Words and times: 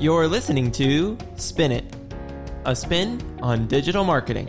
You're 0.00 0.28
listening 0.28 0.70
to 0.72 1.18
Spin 1.34 1.72
It, 1.72 1.84
a 2.64 2.76
spin 2.76 3.20
on 3.42 3.66
digital 3.66 4.04
marketing. 4.04 4.46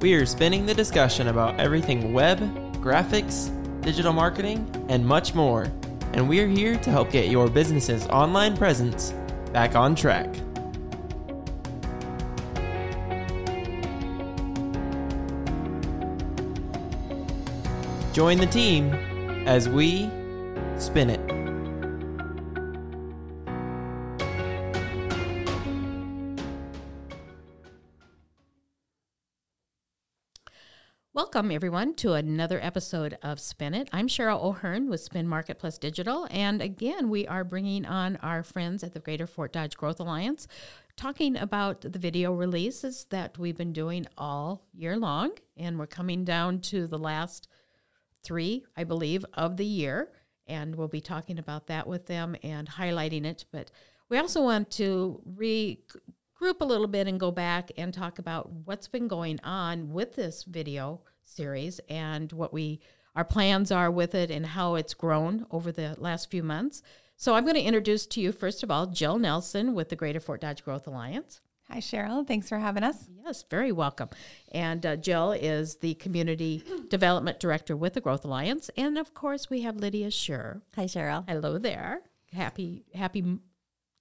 We 0.00 0.14
are 0.14 0.24
spinning 0.24 0.66
the 0.66 0.74
discussion 0.74 1.26
about 1.26 1.58
everything 1.58 2.12
web, 2.12 2.38
graphics, 2.74 3.50
digital 3.82 4.12
marketing, 4.12 4.70
and 4.88 5.04
much 5.04 5.34
more. 5.34 5.64
And 6.12 6.28
we're 6.28 6.46
here 6.46 6.76
to 6.76 6.90
help 6.92 7.10
get 7.10 7.28
your 7.28 7.50
business's 7.50 8.06
online 8.06 8.56
presence 8.56 9.12
back 9.52 9.74
on 9.74 9.96
track. 9.96 10.32
Join 18.12 18.38
the 18.38 18.46
team 18.46 18.96
as 19.46 19.68
we 19.68 20.10
spin 20.78 21.10
it. 21.10 21.20
Welcome, 31.12 31.50
everyone, 31.50 31.94
to 31.96 32.14
another 32.14 32.58
episode 32.60 33.18
of 33.22 33.38
Spin 33.38 33.74
It. 33.74 33.88
I'm 33.92 34.08
Cheryl 34.08 34.42
O'Hearn 34.42 34.88
with 34.88 35.00
Spin 35.00 35.28
Market 35.28 35.58
Plus 35.58 35.78
Digital. 35.78 36.26
And 36.30 36.62
again, 36.62 37.08
we 37.10 37.26
are 37.26 37.44
bringing 37.44 37.84
on 37.84 38.16
our 38.16 38.42
friends 38.42 38.82
at 38.82 38.94
the 38.94 39.00
Greater 39.00 39.26
Fort 39.26 39.52
Dodge 39.52 39.76
Growth 39.76 40.00
Alliance, 40.00 40.48
talking 40.96 41.36
about 41.36 41.82
the 41.82 41.98
video 41.98 42.32
releases 42.32 43.04
that 43.10 43.38
we've 43.38 43.56
been 43.56 43.72
doing 43.72 44.06
all 44.16 44.64
year 44.72 44.96
long. 44.96 45.32
And 45.56 45.78
we're 45.78 45.86
coming 45.86 46.24
down 46.24 46.60
to 46.62 46.86
the 46.86 46.98
last 46.98 47.48
three, 48.24 48.64
I 48.76 48.84
believe, 48.84 49.24
of 49.34 49.56
the 49.56 49.64
year. 49.64 50.10
And 50.46 50.74
we'll 50.74 50.88
be 50.88 51.00
talking 51.00 51.38
about 51.38 51.68
that 51.68 51.86
with 51.86 52.06
them 52.06 52.36
and 52.42 52.68
highlighting 52.68 53.24
it. 53.24 53.44
But 53.52 53.70
we 54.08 54.18
also 54.18 54.42
want 54.42 54.70
to 54.72 55.22
regroup 55.36 56.60
a 56.60 56.64
little 56.64 56.86
bit 56.86 57.06
and 57.06 57.18
go 57.20 57.30
back 57.30 57.70
and 57.78 57.94
talk 57.94 58.18
about 58.18 58.50
what's 58.64 58.88
been 58.88 59.08
going 59.08 59.40
on 59.42 59.92
with 59.92 60.14
this 60.16 60.42
video 60.44 61.00
series 61.22 61.80
and 61.88 62.32
what 62.32 62.52
we 62.52 62.80
our 63.16 63.24
plans 63.24 63.70
are 63.70 63.92
with 63.92 64.14
it 64.14 64.30
and 64.30 64.44
how 64.44 64.74
it's 64.74 64.92
grown 64.92 65.46
over 65.52 65.70
the 65.70 65.94
last 65.98 66.30
few 66.32 66.42
months. 66.42 66.82
So 67.16 67.34
I'm 67.34 67.44
going 67.44 67.54
to 67.54 67.62
introduce 67.62 68.06
to 68.06 68.20
you 68.20 68.32
first 68.32 68.62
of 68.64 68.72
all 68.72 68.86
Jill 68.86 69.18
Nelson 69.18 69.74
with 69.74 69.88
the 69.88 69.96
Greater 69.96 70.18
Fort 70.18 70.40
Dodge 70.40 70.64
Growth 70.64 70.86
Alliance. 70.86 71.40
Hi, 71.70 71.78
Cheryl. 71.78 72.26
Thanks 72.26 72.48
for 72.48 72.58
having 72.58 72.82
us. 72.82 73.08
Yes, 73.24 73.44
very 73.50 73.72
welcome. 73.72 74.10
And 74.52 74.84
uh, 74.84 74.96
Jill 74.96 75.32
is 75.32 75.76
the 75.76 75.94
Community 75.94 76.62
Development 76.88 77.40
Director 77.40 77.76
with 77.76 77.94
the 77.94 78.00
Growth 78.00 78.24
Alliance. 78.24 78.70
And 78.76 78.98
of 78.98 79.14
course, 79.14 79.48
we 79.48 79.62
have 79.62 79.76
Lydia 79.76 80.08
Schuur. 80.08 80.60
Hi, 80.76 80.84
Cheryl. 80.84 81.28
Hello 81.28 81.58
there. 81.58 82.02
Happy, 82.32 82.84
happy 82.94 83.38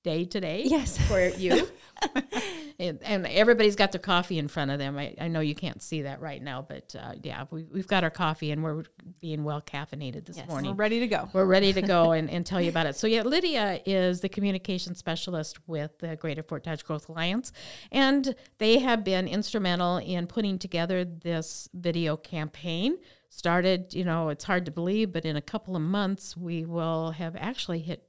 day 0.03 0.25
today. 0.25 0.63
Yes. 0.65 0.97
For 1.07 1.29
you. 1.29 1.67
and, 2.79 2.99
and, 3.03 3.27
everybody's 3.27 3.75
got 3.75 3.91
their 3.91 4.01
coffee 4.01 4.37
in 4.37 4.47
front 4.47 4.71
of 4.71 4.79
them. 4.79 4.97
I, 4.97 5.15
I 5.19 5.27
know 5.27 5.39
you 5.39 5.55
can't 5.55 5.81
see 5.81 6.03
that 6.03 6.21
right 6.21 6.41
now, 6.41 6.65
but 6.67 6.95
uh, 6.99 7.13
yeah, 7.21 7.45
we, 7.51 7.65
have 7.75 7.87
got 7.87 8.03
our 8.03 8.09
coffee 8.09 8.51
and 8.51 8.63
we're 8.63 8.83
being 9.19 9.43
well 9.43 9.61
caffeinated 9.61 10.25
this 10.25 10.37
yes, 10.37 10.47
morning. 10.47 10.71
We're 10.71 10.77
ready 10.77 10.99
to 10.99 11.07
go. 11.07 11.29
We're 11.33 11.45
ready 11.45 11.73
to 11.73 11.81
go 11.81 12.11
and, 12.11 12.29
and 12.29 12.45
tell 12.45 12.61
you 12.61 12.69
about 12.69 12.85
it. 12.85 12.95
So, 12.95 13.07
yeah, 13.07 13.21
Lydia 13.21 13.81
is 13.85 14.21
the 14.21 14.29
communication 14.29 14.95
specialist 14.95 15.59
with 15.67 15.97
the 15.99 16.15
Greater 16.15 16.43
Fort 16.43 16.63
Dodge 16.63 16.83
Growth 16.83 17.09
Alliance, 17.09 17.51
and 17.91 18.35
they 18.57 18.79
have 18.79 19.03
been 19.03 19.27
instrumental 19.27 19.97
in 19.97 20.27
putting 20.27 20.57
together 20.59 21.05
this 21.05 21.69
video 21.73 22.17
campaign. 22.17 22.97
Started, 23.29 23.93
you 23.93 24.03
know, 24.03 24.29
it's 24.29 24.43
hard 24.43 24.65
to 24.65 24.71
believe, 24.71 25.11
but 25.11 25.25
in 25.25 25.35
a 25.35 25.41
couple 25.41 25.75
of 25.75 25.81
months, 25.81 26.37
we 26.37 26.65
will 26.65 27.11
have 27.11 27.35
actually 27.35 27.79
hit 27.79 28.07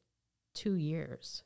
two 0.55 0.75
years 0.75 1.43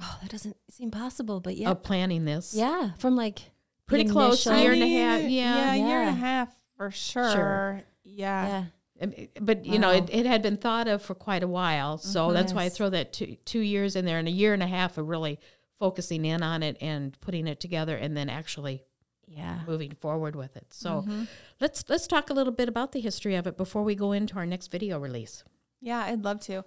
Oh, 0.00 0.18
that 0.22 0.30
doesn't 0.30 0.56
seem 0.70 0.90
possible, 0.90 1.40
but 1.40 1.56
yeah. 1.56 1.70
Of 1.70 1.82
planning 1.82 2.24
this. 2.24 2.54
Yeah, 2.54 2.90
from 2.98 3.16
like 3.16 3.40
pretty 3.86 4.08
close, 4.08 4.46
a 4.46 4.60
year 4.60 4.72
and 4.72 4.82
a 4.82 4.88
half. 4.88 5.22
Yeah, 5.22 5.28
yeah, 5.28 5.74
a 5.74 5.76
year 5.76 6.00
and 6.00 6.10
a 6.10 6.20
half 6.20 6.54
for 6.76 6.90
sure. 6.90 7.32
sure. 7.32 7.82
Yeah. 8.04 8.46
yeah. 8.46 8.64
But 9.40 9.64
you 9.64 9.74
wow. 9.74 9.78
know, 9.78 9.90
it, 9.90 10.10
it 10.10 10.26
had 10.26 10.42
been 10.42 10.56
thought 10.56 10.88
of 10.88 11.02
for 11.02 11.14
quite 11.14 11.42
a 11.42 11.48
while, 11.48 11.98
so 11.98 12.26
mm-hmm. 12.26 12.34
that's 12.34 12.50
yes. 12.50 12.56
why 12.56 12.64
I 12.64 12.68
throw 12.68 12.90
that 12.90 13.12
two 13.12 13.36
two 13.44 13.60
years 13.60 13.94
in 13.94 14.04
there 14.04 14.18
and 14.18 14.26
a 14.26 14.32
year 14.32 14.54
and 14.54 14.62
a 14.62 14.66
half 14.66 14.98
of 14.98 15.08
really 15.08 15.38
focusing 15.78 16.24
in 16.24 16.42
on 16.42 16.62
it 16.64 16.76
and 16.80 17.18
putting 17.20 17.46
it 17.46 17.60
together, 17.60 17.96
and 17.96 18.16
then 18.16 18.28
actually, 18.28 18.82
yeah, 19.26 19.60
moving 19.68 19.92
forward 20.00 20.34
with 20.34 20.56
it. 20.56 20.66
So 20.70 21.02
mm-hmm. 21.02 21.24
let's 21.60 21.84
let's 21.88 22.08
talk 22.08 22.30
a 22.30 22.34
little 22.34 22.52
bit 22.52 22.68
about 22.68 22.90
the 22.90 23.00
history 23.00 23.36
of 23.36 23.46
it 23.46 23.56
before 23.56 23.84
we 23.84 23.94
go 23.94 24.10
into 24.10 24.34
our 24.34 24.46
next 24.46 24.72
video 24.72 24.98
release. 24.98 25.44
Yeah, 25.80 26.00
I'd 26.00 26.24
love 26.24 26.40
to. 26.40 26.64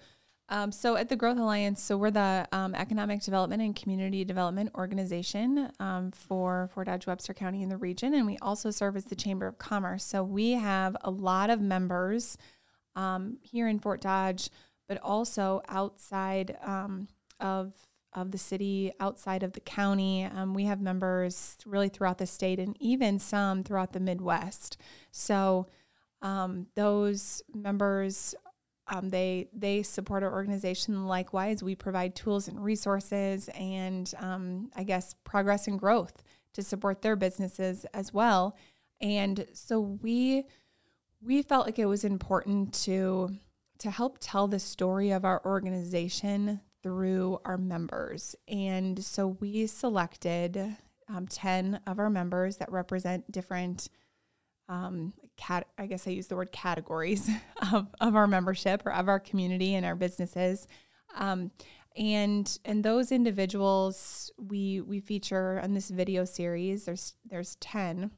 Um, 0.51 0.73
so 0.73 0.97
at 0.97 1.07
the 1.07 1.15
Growth 1.15 1.37
Alliance, 1.37 1.81
so 1.81 1.95
we're 1.97 2.11
the 2.11 2.45
um, 2.51 2.75
economic 2.75 3.21
development 3.21 3.61
and 3.61 3.73
community 3.73 4.25
development 4.25 4.69
organization 4.75 5.71
um, 5.79 6.11
for 6.11 6.69
Fort 6.73 6.87
Dodge 6.87 7.07
Webster 7.07 7.33
County 7.33 7.63
in 7.63 7.69
the 7.69 7.77
region, 7.77 8.13
and 8.13 8.25
we 8.25 8.37
also 8.41 8.69
serve 8.69 8.97
as 8.97 9.05
the 9.05 9.15
Chamber 9.15 9.47
of 9.47 9.57
Commerce. 9.57 10.03
So 10.03 10.25
we 10.25 10.51
have 10.51 10.97
a 11.05 11.09
lot 11.09 11.49
of 11.49 11.61
members 11.61 12.37
um, 12.97 13.37
here 13.41 13.69
in 13.69 13.79
Fort 13.79 14.01
Dodge, 14.01 14.49
but 14.89 14.97
also 15.01 15.61
outside 15.69 16.57
um, 16.63 17.07
of 17.39 17.73
of 18.13 18.31
the 18.31 18.37
city, 18.37 18.91
outside 18.99 19.41
of 19.41 19.53
the 19.53 19.61
county. 19.61 20.25
Um, 20.25 20.53
we 20.53 20.65
have 20.65 20.81
members 20.81 21.55
really 21.65 21.87
throughout 21.87 22.17
the 22.17 22.27
state, 22.27 22.59
and 22.59 22.75
even 22.81 23.19
some 23.19 23.63
throughout 23.63 23.93
the 23.93 24.01
Midwest. 24.01 24.75
So 25.11 25.67
those 26.75 27.41
members 27.53 28.35
um, 28.91 29.09
they 29.09 29.47
they 29.53 29.83
support 29.83 30.21
our 30.21 30.31
organization. 30.31 31.07
Likewise, 31.07 31.63
we 31.63 31.75
provide 31.75 32.13
tools 32.13 32.47
and 32.47 32.63
resources, 32.63 33.49
and 33.55 34.13
um, 34.19 34.69
I 34.75 34.83
guess 34.83 35.15
progress 35.23 35.67
and 35.67 35.79
growth 35.79 36.21
to 36.53 36.61
support 36.61 37.01
their 37.01 37.15
businesses 37.15 37.85
as 37.93 38.13
well. 38.13 38.57
And 38.99 39.47
so 39.53 39.79
we 39.79 40.43
we 41.21 41.41
felt 41.41 41.65
like 41.65 41.79
it 41.79 41.85
was 41.85 42.03
important 42.03 42.73
to 42.83 43.29
to 43.79 43.89
help 43.89 44.17
tell 44.19 44.47
the 44.47 44.59
story 44.59 45.11
of 45.11 45.23
our 45.23 45.41
organization 45.45 46.59
through 46.83 47.39
our 47.45 47.57
members. 47.57 48.35
And 48.47 49.03
so 49.03 49.37
we 49.39 49.67
selected 49.67 50.77
um, 51.07 51.27
10 51.27 51.79
of 51.87 51.97
our 51.97 52.09
members 52.09 52.57
that 52.57 52.71
represent 52.71 53.31
different 53.31 53.89
um, 54.69 55.13
cat 55.41 55.67
I 55.77 55.87
guess 55.87 56.07
I 56.07 56.11
use 56.11 56.27
the 56.27 56.35
word 56.35 56.51
categories 56.51 57.29
of, 57.73 57.87
of 57.99 58.15
our 58.15 58.27
membership 58.27 58.85
or 58.85 58.93
of 58.93 59.09
our 59.09 59.19
community 59.19 59.75
and 59.75 59.85
our 59.85 59.95
businesses. 59.95 60.67
Um, 61.15 61.51
and 61.97 62.59
and 62.63 62.83
those 62.83 63.11
individuals 63.11 64.31
we 64.37 64.79
we 64.81 64.99
feature 64.99 65.59
on 65.61 65.73
this 65.73 65.89
video 65.89 66.23
series. 66.25 66.85
There's 66.85 67.15
there's 67.25 67.55
10, 67.55 68.11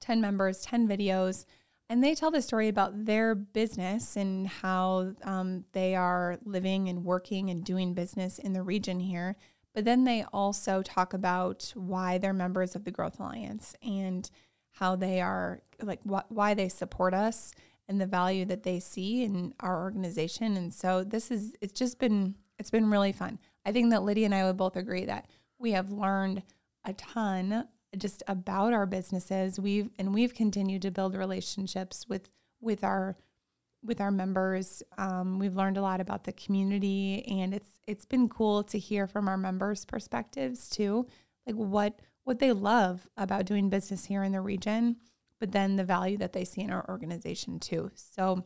10 0.00 0.20
members, 0.20 0.62
10 0.62 0.88
videos, 0.88 1.44
and 1.90 2.02
they 2.02 2.14
tell 2.14 2.30
the 2.30 2.40
story 2.40 2.68
about 2.68 3.04
their 3.04 3.34
business 3.34 4.16
and 4.16 4.46
how 4.46 5.12
um, 5.24 5.64
they 5.72 5.94
are 5.94 6.38
living 6.44 6.88
and 6.88 7.04
working 7.04 7.50
and 7.50 7.64
doing 7.64 7.92
business 7.92 8.38
in 8.38 8.54
the 8.54 8.62
region 8.62 9.00
here. 9.00 9.36
But 9.74 9.84
then 9.84 10.04
they 10.04 10.24
also 10.32 10.80
talk 10.82 11.12
about 11.12 11.70
why 11.74 12.16
they're 12.16 12.32
members 12.32 12.74
of 12.74 12.84
the 12.84 12.90
Growth 12.90 13.20
Alliance 13.20 13.74
and 13.82 14.30
how 14.78 14.94
they 14.94 15.20
are 15.22 15.62
like 15.82 16.00
wh- 16.04 16.30
why 16.30 16.52
they 16.52 16.68
support 16.68 17.14
us 17.14 17.52
and 17.88 18.00
the 18.00 18.06
value 18.06 18.44
that 18.44 18.62
they 18.62 18.78
see 18.78 19.24
in 19.24 19.54
our 19.60 19.82
organization. 19.82 20.56
And 20.56 20.72
so 20.72 21.02
this 21.02 21.30
is 21.30 21.54
it's 21.60 21.72
just 21.72 21.98
been 21.98 22.34
it's 22.58 22.70
been 22.70 22.90
really 22.90 23.12
fun. 23.12 23.38
I 23.64 23.72
think 23.72 23.90
that 23.90 24.02
lydia 24.02 24.26
and 24.26 24.34
i 24.34 24.44
would 24.44 24.56
both 24.56 24.76
agree 24.76 25.06
that 25.06 25.26
we 25.58 25.72
have 25.72 25.90
learned 25.90 26.42
a 26.84 26.92
ton 26.92 27.66
just 27.96 28.22
about 28.28 28.74
our 28.74 28.86
businesses. 28.86 29.58
We've 29.58 29.88
and 29.98 30.12
we've 30.12 30.34
continued 30.34 30.82
to 30.82 30.90
build 30.90 31.14
relationships 31.14 32.06
with 32.06 32.28
with 32.60 32.84
our 32.84 33.16
with 33.82 34.02
our 34.02 34.10
members. 34.10 34.82
Um, 34.98 35.38
we've 35.38 35.56
learned 35.56 35.78
a 35.78 35.82
lot 35.82 36.02
about 36.02 36.24
the 36.24 36.32
community 36.32 37.24
and 37.26 37.54
it's 37.54 37.80
it's 37.86 38.04
been 38.04 38.28
cool 38.28 38.62
to 38.64 38.78
hear 38.78 39.06
from 39.06 39.26
our 39.26 39.38
members 39.38 39.86
perspectives 39.86 40.68
too. 40.68 41.06
Like 41.46 41.56
what 41.56 41.98
what 42.26 42.40
they 42.40 42.50
love 42.50 43.06
about 43.16 43.46
doing 43.46 43.70
business 43.70 44.04
here 44.04 44.24
in 44.24 44.32
the 44.32 44.40
region, 44.40 44.96
but 45.38 45.52
then 45.52 45.76
the 45.76 45.84
value 45.84 46.18
that 46.18 46.32
they 46.32 46.44
see 46.44 46.60
in 46.60 46.72
our 46.72 46.84
organization 46.88 47.60
too. 47.60 47.88
So 47.94 48.44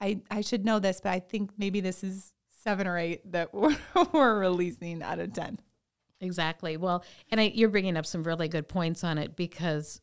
I, 0.00 0.20
I 0.28 0.40
should 0.40 0.64
know 0.64 0.80
this, 0.80 1.00
but 1.00 1.12
I 1.12 1.20
think 1.20 1.52
maybe 1.56 1.80
this 1.80 2.02
is 2.02 2.32
seven 2.64 2.84
or 2.84 2.98
eight 2.98 3.30
that 3.30 3.54
we're, 3.54 3.76
we're 4.12 4.40
releasing 4.40 5.04
out 5.04 5.20
of 5.20 5.32
10. 5.32 5.60
Exactly. 6.20 6.76
Well, 6.76 7.04
and 7.30 7.40
I, 7.40 7.52
you're 7.54 7.68
bringing 7.68 7.96
up 7.96 8.06
some 8.06 8.24
really 8.24 8.48
good 8.48 8.68
points 8.68 9.04
on 9.04 9.18
it 9.18 9.36
because 9.36 10.00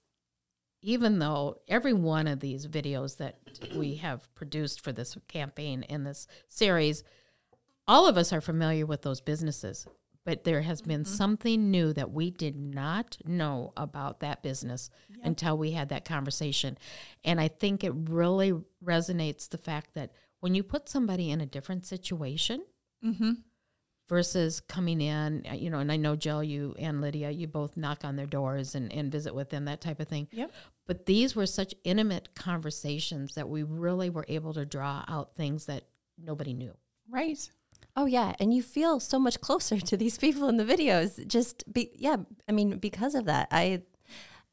even 0.81 1.19
though 1.19 1.57
every 1.68 1.94
one 1.94 2.25
of 2.25 2.39
these 2.39 2.68
videos 2.68 3.18
that 3.18 3.39
we 3.75 3.95
have 3.95 4.33
produced 4.33 4.80
for 4.81 4.94
this 4.94 5.18
campaign 5.27 5.83
in 5.83 6.06
this 6.06 6.25
series, 6.48 7.04
all 7.86 8.07
of 8.07 8.18
us 8.18 8.31
are 8.31 8.39
familiar 8.39 8.86
with 8.86 9.01
those 9.01 9.19
businesses 9.19 9.86
but 10.25 10.44
there 10.44 10.62
has 10.62 10.81
been 10.81 11.06
something 11.06 11.71
new 11.71 11.94
that 11.94 12.12
we 12.12 12.30
did 12.30 12.56
not 12.56 13.18
know 13.25 13.74
about 13.77 14.19
that 14.19 14.44
business 14.44 14.89
until 15.24 15.57
we 15.57 15.71
had 15.71 15.89
that 15.89 16.06
conversation. 16.06 16.77
And 17.24 17.39
I 17.39 17.48
think 17.48 17.83
it 17.83 17.94
really 17.95 18.54
resonates 18.83 19.50
the 19.50 19.57
fact 19.57 19.94
that 19.95 20.12
when 20.39 20.56
you 20.56 20.63
put 20.63 20.88
somebody 20.89 21.31
in 21.31 21.42
a 21.42 21.45
different 21.45 21.86
situation 21.86 22.63
Mm-hmm. 23.06 23.31
versus 24.10 24.60
coming 24.60 25.00
in, 25.00 25.45
uh, 25.50 25.54
you 25.54 25.69
know, 25.69 25.80
and 25.80 25.92
I 25.92 25.95
know 25.95 26.16
Jill, 26.18 26.44
you 26.44 26.75
and 26.77 27.00
Lydia, 27.00 27.30
you 27.30 27.48
both 27.48 27.77
knock 27.77 28.04
on 28.04 28.16
their 28.18 28.25
doors 28.25 28.75
and, 28.75 28.92
and 28.92 29.12
visit 29.12 29.33
with 29.33 29.50
them, 29.50 29.66
that 29.66 29.80
type 29.81 30.00
of 30.00 30.07
thing. 30.10 30.27
Yep. 30.31 30.51
But 30.86 31.06
these 31.06 31.36
were 31.36 31.45
such 31.45 31.74
intimate 31.83 32.36
conversations 32.36 33.36
that 33.36 33.48
we 33.48 33.63
really 33.63 34.10
were 34.10 34.25
able 34.27 34.54
to 34.54 34.66
draw 34.66 35.06
out 35.07 35.36
things 35.36 35.68
that 35.68 35.83
nobody 36.18 36.54
knew. 36.54 36.74
Right. 37.10 37.50
Oh 37.99 38.05
yeah, 38.05 38.33
and 38.39 38.53
you 38.53 38.63
feel 38.63 39.01
so 39.01 39.19
much 39.19 39.41
closer 39.41 39.77
to 39.77 39.97
these 39.97 40.17
people 40.17 40.47
in 40.47 40.55
the 40.55 40.63
videos. 40.63 41.27
Just 41.27 41.65
be 41.71 41.91
yeah, 41.95 42.15
I 42.47 42.53
mean 42.53 42.77
because 42.77 43.13
of 43.13 43.25
that. 43.25 43.49
I 43.51 43.81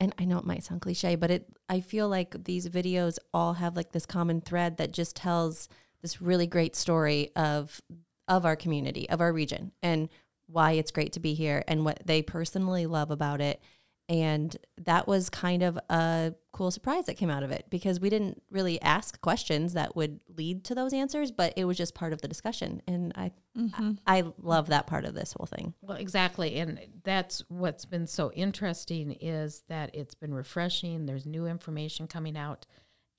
and 0.00 0.12
I 0.18 0.24
know 0.24 0.38
it 0.38 0.44
might 0.44 0.64
sound 0.64 0.80
cliche, 0.80 1.14
but 1.14 1.30
it 1.30 1.46
I 1.68 1.78
feel 1.78 2.08
like 2.08 2.42
these 2.42 2.68
videos 2.68 3.18
all 3.32 3.54
have 3.54 3.76
like 3.76 3.92
this 3.92 4.04
common 4.04 4.40
thread 4.40 4.78
that 4.78 4.92
just 4.92 5.14
tells 5.14 5.68
this 6.02 6.20
really 6.20 6.48
great 6.48 6.74
story 6.74 7.30
of 7.36 7.80
of 8.26 8.44
our 8.44 8.56
community, 8.56 9.08
of 9.08 9.20
our 9.20 9.32
region 9.32 9.70
and 9.80 10.08
why 10.48 10.72
it's 10.72 10.90
great 10.90 11.12
to 11.12 11.20
be 11.20 11.34
here 11.34 11.62
and 11.68 11.84
what 11.84 12.02
they 12.04 12.22
personally 12.22 12.84
love 12.86 13.12
about 13.12 13.40
it. 13.40 13.62
And 14.08 14.56
that 14.78 15.08
was 15.08 15.28
kind 15.28 15.64
of 15.64 15.76
a 15.90 16.32
cool 16.52 16.70
surprise 16.70 17.06
that 17.06 17.14
came 17.16 17.28
out 17.28 17.42
of 17.42 17.50
it 17.50 17.66
because 17.70 17.98
we 17.98 18.08
didn't 18.08 18.40
really 18.50 18.80
ask 18.80 19.20
questions 19.20 19.72
that 19.72 19.96
would 19.96 20.20
lead 20.36 20.62
to 20.64 20.76
those 20.76 20.92
answers, 20.92 21.32
but 21.32 21.52
it 21.56 21.64
was 21.64 21.76
just 21.76 21.94
part 21.94 22.12
of 22.12 22.22
the 22.22 22.28
discussion. 22.28 22.80
And 22.86 23.12
I, 23.16 23.32
mm-hmm. 23.58 23.92
I, 24.06 24.18
I 24.18 24.24
love 24.40 24.68
that 24.68 24.86
part 24.86 25.04
of 25.06 25.14
this 25.14 25.34
whole 25.36 25.46
thing. 25.46 25.74
Well, 25.82 25.96
exactly, 25.96 26.56
and 26.60 26.78
that's 27.02 27.42
what's 27.48 27.84
been 27.84 28.06
so 28.06 28.30
interesting 28.32 29.10
is 29.20 29.64
that 29.68 29.92
it's 29.92 30.14
been 30.14 30.32
refreshing. 30.32 31.06
There's 31.06 31.26
new 31.26 31.46
information 31.46 32.06
coming 32.06 32.36
out, 32.36 32.64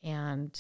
and 0.02 0.58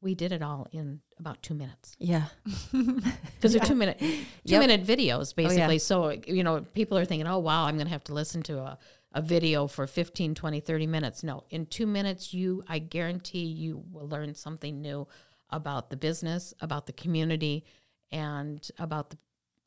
we 0.00 0.14
did 0.14 0.30
it 0.32 0.42
all 0.42 0.68
in 0.72 1.00
about 1.18 1.42
two 1.42 1.54
minutes 1.54 1.96
Yeah. 1.98 2.26
because 2.72 3.52
they're 3.52 3.64
two 3.64 3.74
minute 3.74 3.98
two 3.98 4.24
Yep. 4.44 4.60
minute 4.60 4.84
videos 4.86 5.32
oh, 5.32 5.36
basically. 5.36 5.74
yeah. 5.74 5.78
So 5.78 6.10
you 6.26 6.44
know, 6.44 6.60
people 6.74 6.96
are 6.98 7.04
thinking, 7.04 7.26
"Oh, 7.26 7.38
wow, 7.38 7.64
I'm 7.64 7.76
going 7.76 7.86
to 7.86 7.92
have 7.92 8.04
to 8.04 8.14
listen 8.14 8.42
to 8.44 8.58
a." 8.58 8.78
A 9.18 9.20
video 9.20 9.66
for 9.66 9.88
15, 9.88 10.36
20, 10.36 10.60
30 10.60 10.86
minutes. 10.86 11.24
No, 11.24 11.42
in 11.50 11.66
two 11.66 11.88
minutes, 11.88 12.32
you, 12.32 12.62
I 12.68 12.78
guarantee 12.78 13.46
you 13.46 13.82
will 13.90 14.08
learn 14.08 14.32
something 14.36 14.80
new 14.80 15.08
about 15.50 15.90
the 15.90 15.96
business, 15.96 16.54
about 16.60 16.86
the 16.86 16.92
community, 16.92 17.64
and 18.12 18.64
about 18.78 19.10
the 19.10 19.18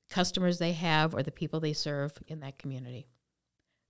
customers 0.09 0.57
they 0.57 0.71
have 0.71 1.13
or 1.13 1.21
the 1.21 1.33
people 1.33 1.59
they 1.59 1.73
serve 1.73 2.13
in 2.27 2.39
that 2.39 2.59
community. 2.59 3.07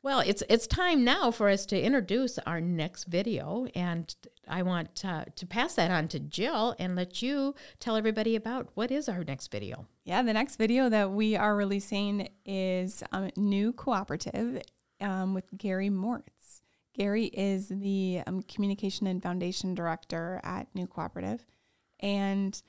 Well, 0.01 0.21
it's 0.21 0.41
it's 0.49 0.65
time 0.65 1.03
now 1.03 1.29
for 1.29 1.47
us 1.47 1.67
to 1.67 1.79
introduce 1.79 2.39
our 2.39 2.59
next 2.59 3.03
video, 3.03 3.67
and 3.75 4.15
I 4.47 4.63
want 4.63 5.05
uh, 5.05 5.25
to 5.35 5.45
pass 5.45 5.75
that 5.75 5.91
on 5.91 6.07
to 6.07 6.19
Jill 6.19 6.75
and 6.79 6.95
let 6.95 7.21
you 7.21 7.53
tell 7.79 7.95
everybody 7.95 8.35
about 8.35 8.69
what 8.73 8.89
is 8.89 9.07
our 9.07 9.23
next 9.23 9.51
video. 9.51 9.85
Yeah, 10.05 10.23
the 10.23 10.33
next 10.33 10.55
video 10.55 10.89
that 10.89 11.11
we 11.11 11.35
are 11.35 11.55
releasing 11.55 12.29
is 12.47 13.03
um, 13.11 13.29
New 13.35 13.73
Cooperative 13.73 14.63
um, 15.01 15.33
with 15.33 15.45
Gary 15.57 15.89
Mortz. 15.89 16.61
Gary 16.93 17.25
is 17.25 17.69
the 17.69 18.21
um, 18.27 18.41
Communication 18.43 19.07
and 19.07 19.23
Foundation 19.23 19.73
Director 19.73 20.41
at 20.43 20.67
New 20.75 20.87
Cooperative. 20.87 21.45
And 21.99 22.61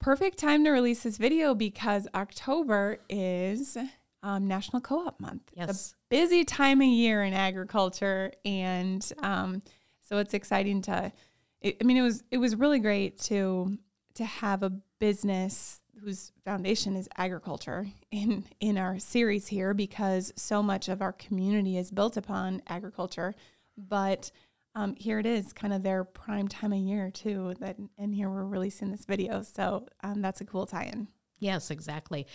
perfect 0.00 0.38
time 0.38 0.64
to 0.64 0.70
release 0.70 1.02
this 1.02 1.16
video 1.16 1.54
because 1.54 2.08
October 2.14 2.98
is 3.08 3.76
um, 4.22 4.48
National 4.48 4.80
Co 4.80 5.06
op 5.06 5.20
Month. 5.20 5.42
It's 5.56 5.66
Yes. 5.66 5.92
a 5.92 5.96
busy 6.10 6.44
time 6.44 6.80
of 6.80 6.88
year 6.88 7.22
in 7.22 7.34
agriculture. 7.34 8.32
And 8.44 9.06
um, 9.18 9.62
so 10.02 10.18
it's 10.18 10.34
exciting 10.34 10.82
to, 10.82 11.12
it, 11.60 11.76
I 11.80 11.84
mean, 11.84 11.96
it 11.96 12.02
was, 12.02 12.24
it 12.30 12.38
was 12.38 12.56
really 12.56 12.80
great 12.80 13.18
to, 13.22 13.78
to 14.14 14.24
have 14.24 14.62
a 14.64 14.70
business 14.98 15.80
whose 16.02 16.32
foundation 16.44 16.96
is 16.96 17.08
agriculture 17.16 17.86
in 18.10 18.44
in 18.60 18.78
our 18.78 18.98
series 18.98 19.48
here 19.48 19.74
because 19.74 20.32
so 20.36 20.62
much 20.62 20.88
of 20.88 21.02
our 21.02 21.12
community 21.12 21.76
is 21.76 21.90
built 21.90 22.16
upon 22.16 22.62
agriculture 22.68 23.34
but 23.76 24.30
um, 24.74 24.94
here 24.96 25.18
it 25.18 25.26
is 25.26 25.52
kind 25.52 25.72
of 25.72 25.82
their 25.82 26.04
prime 26.04 26.46
time 26.46 26.72
of 26.72 26.78
year 26.78 27.10
too 27.10 27.54
that 27.58 27.76
and 27.98 28.14
here 28.14 28.30
we're 28.30 28.44
releasing 28.44 28.90
this 28.90 29.04
video 29.04 29.42
so 29.42 29.86
um, 30.02 30.22
that's 30.22 30.40
a 30.40 30.44
cool 30.44 30.66
tie-in 30.66 31.08
Yes, 31.38 31.70
exactly. 31.70 32.26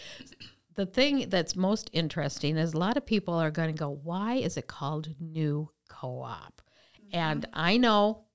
The 0.75 0.85
thing 0.85 1.29
that's 1.29 1.55
most 1.55 1.89
interesting 1.93 2.57
is 2.57 2.73
a 2.73 2.77
lot 2.77 2.97
of 2.97 3.05
people 3.05 3.35
are 3.35 3.51
going 3.51 3.73
to 3.73 3.77
go, 3.77 3.89
"Why 3.89 4.35
is 4.35 4.57
it 4.57 4.67
called 4.67 5.09
New 5.19 5.69
Co-op?" 5.89 6.61
And 7.11 7.45
I 7.53 7.77
know, 7.77 8.25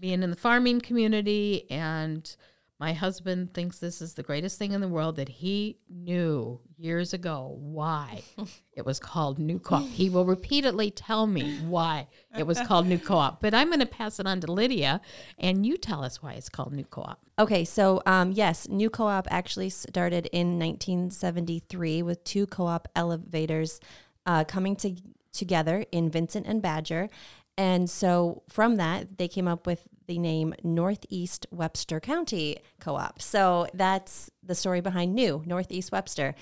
being 0.00 0.22
in 0.22 0.30
the 0.30 0.36
farming 0.36 0.80
community 0.80 1.70
and 1.70 2.36
my 2.80 2.94
husband 2.94 3.52
thinks 3.52 3.78
this 3.78 4.00
is 4.00 4.14
the 4.14 4.22
greatest 4.22 4.58
thing 4.58 4.72
in 4.72 4.80
the 4.80 4.88
world 4.88 5.16
that 5.16 5.28
he 5.28 5.76
knew 5.90 6.58
years 6.78 7.12
ago 7.12 7.54
why 7.60 8.22
it 8.72 8.86
was 8.86 8.98
called 8.98 9.38
New 9.38 9.58
Co-op. 9.58 9.86
He 9.86 10.08
will 10.08 10.24
repeatedly 10.24 10.90
tell 10.90 11.26
me 11.26 11.58
why 11.58 12.08
it 12.34 12.46
was 12.46 12.58
called 12.62 12.86
New 12.86 12.98
Co-op, 12.98 13.42
but 13.42 13.52
I'm 13.52 13.68
going 13.68 13.80
to 13.80 13.86
pass 13.86 14.18
it 14.18 14.26
on 14.26 14.40
to 14.40 14.50
Lydia, 14.50 15.02
and 15.38 15.66
you 15.66 15.76
tell 15.76 16.02
us 16.02 16.22
why 16.22 16.32
it's 16.32 16.48
called 16.48 16.72
New 16.72 16.84
Co-op. 16.84 17.20
Okay, 17.38 17.66
so 17.66 18.02
um, 18.06 18.32
yes, 18.32 18.66
New 18.66 18.88
Co-op 18.88 19.28
actually 19.30 19.68
started 19.68 20.26
in 20.32 20.58
1973 20.58 22.02
with 22.02 22.24
two 22.24 22.46
co-op 22.46 22.88
elevators 22.96 23.78
uh, 24.24 24.44
coming 24.44 24.74
to, 24.76 24.96
together 25.34 25.84
in 25.92 26.10
Vincent 26.10 26.46
and 26.46 26.62
Badger. 26.62 27.10
And 27.58 27.90
so 27.90 28.42
from 28.48 28.76
that, 28.76 29.18
they 29.18 29.28
came 29.28 29.46
up 29.46 29.66
with 29.66 29.86
the 30.10 30.18
name 30.18 30.52
Northeast 30.64 31.46
Webster 31.52 32.00
County 32.00 32.58
Co-op. 32.80 33.22
So 33.22 33.68
that's 33.74 34.28
the 34.42 34.56
story 34.56 34.80
behind 34.80 35.14
New 35.14 35.44
Northeast 35.46 35.92
Webster. 35.92 36.34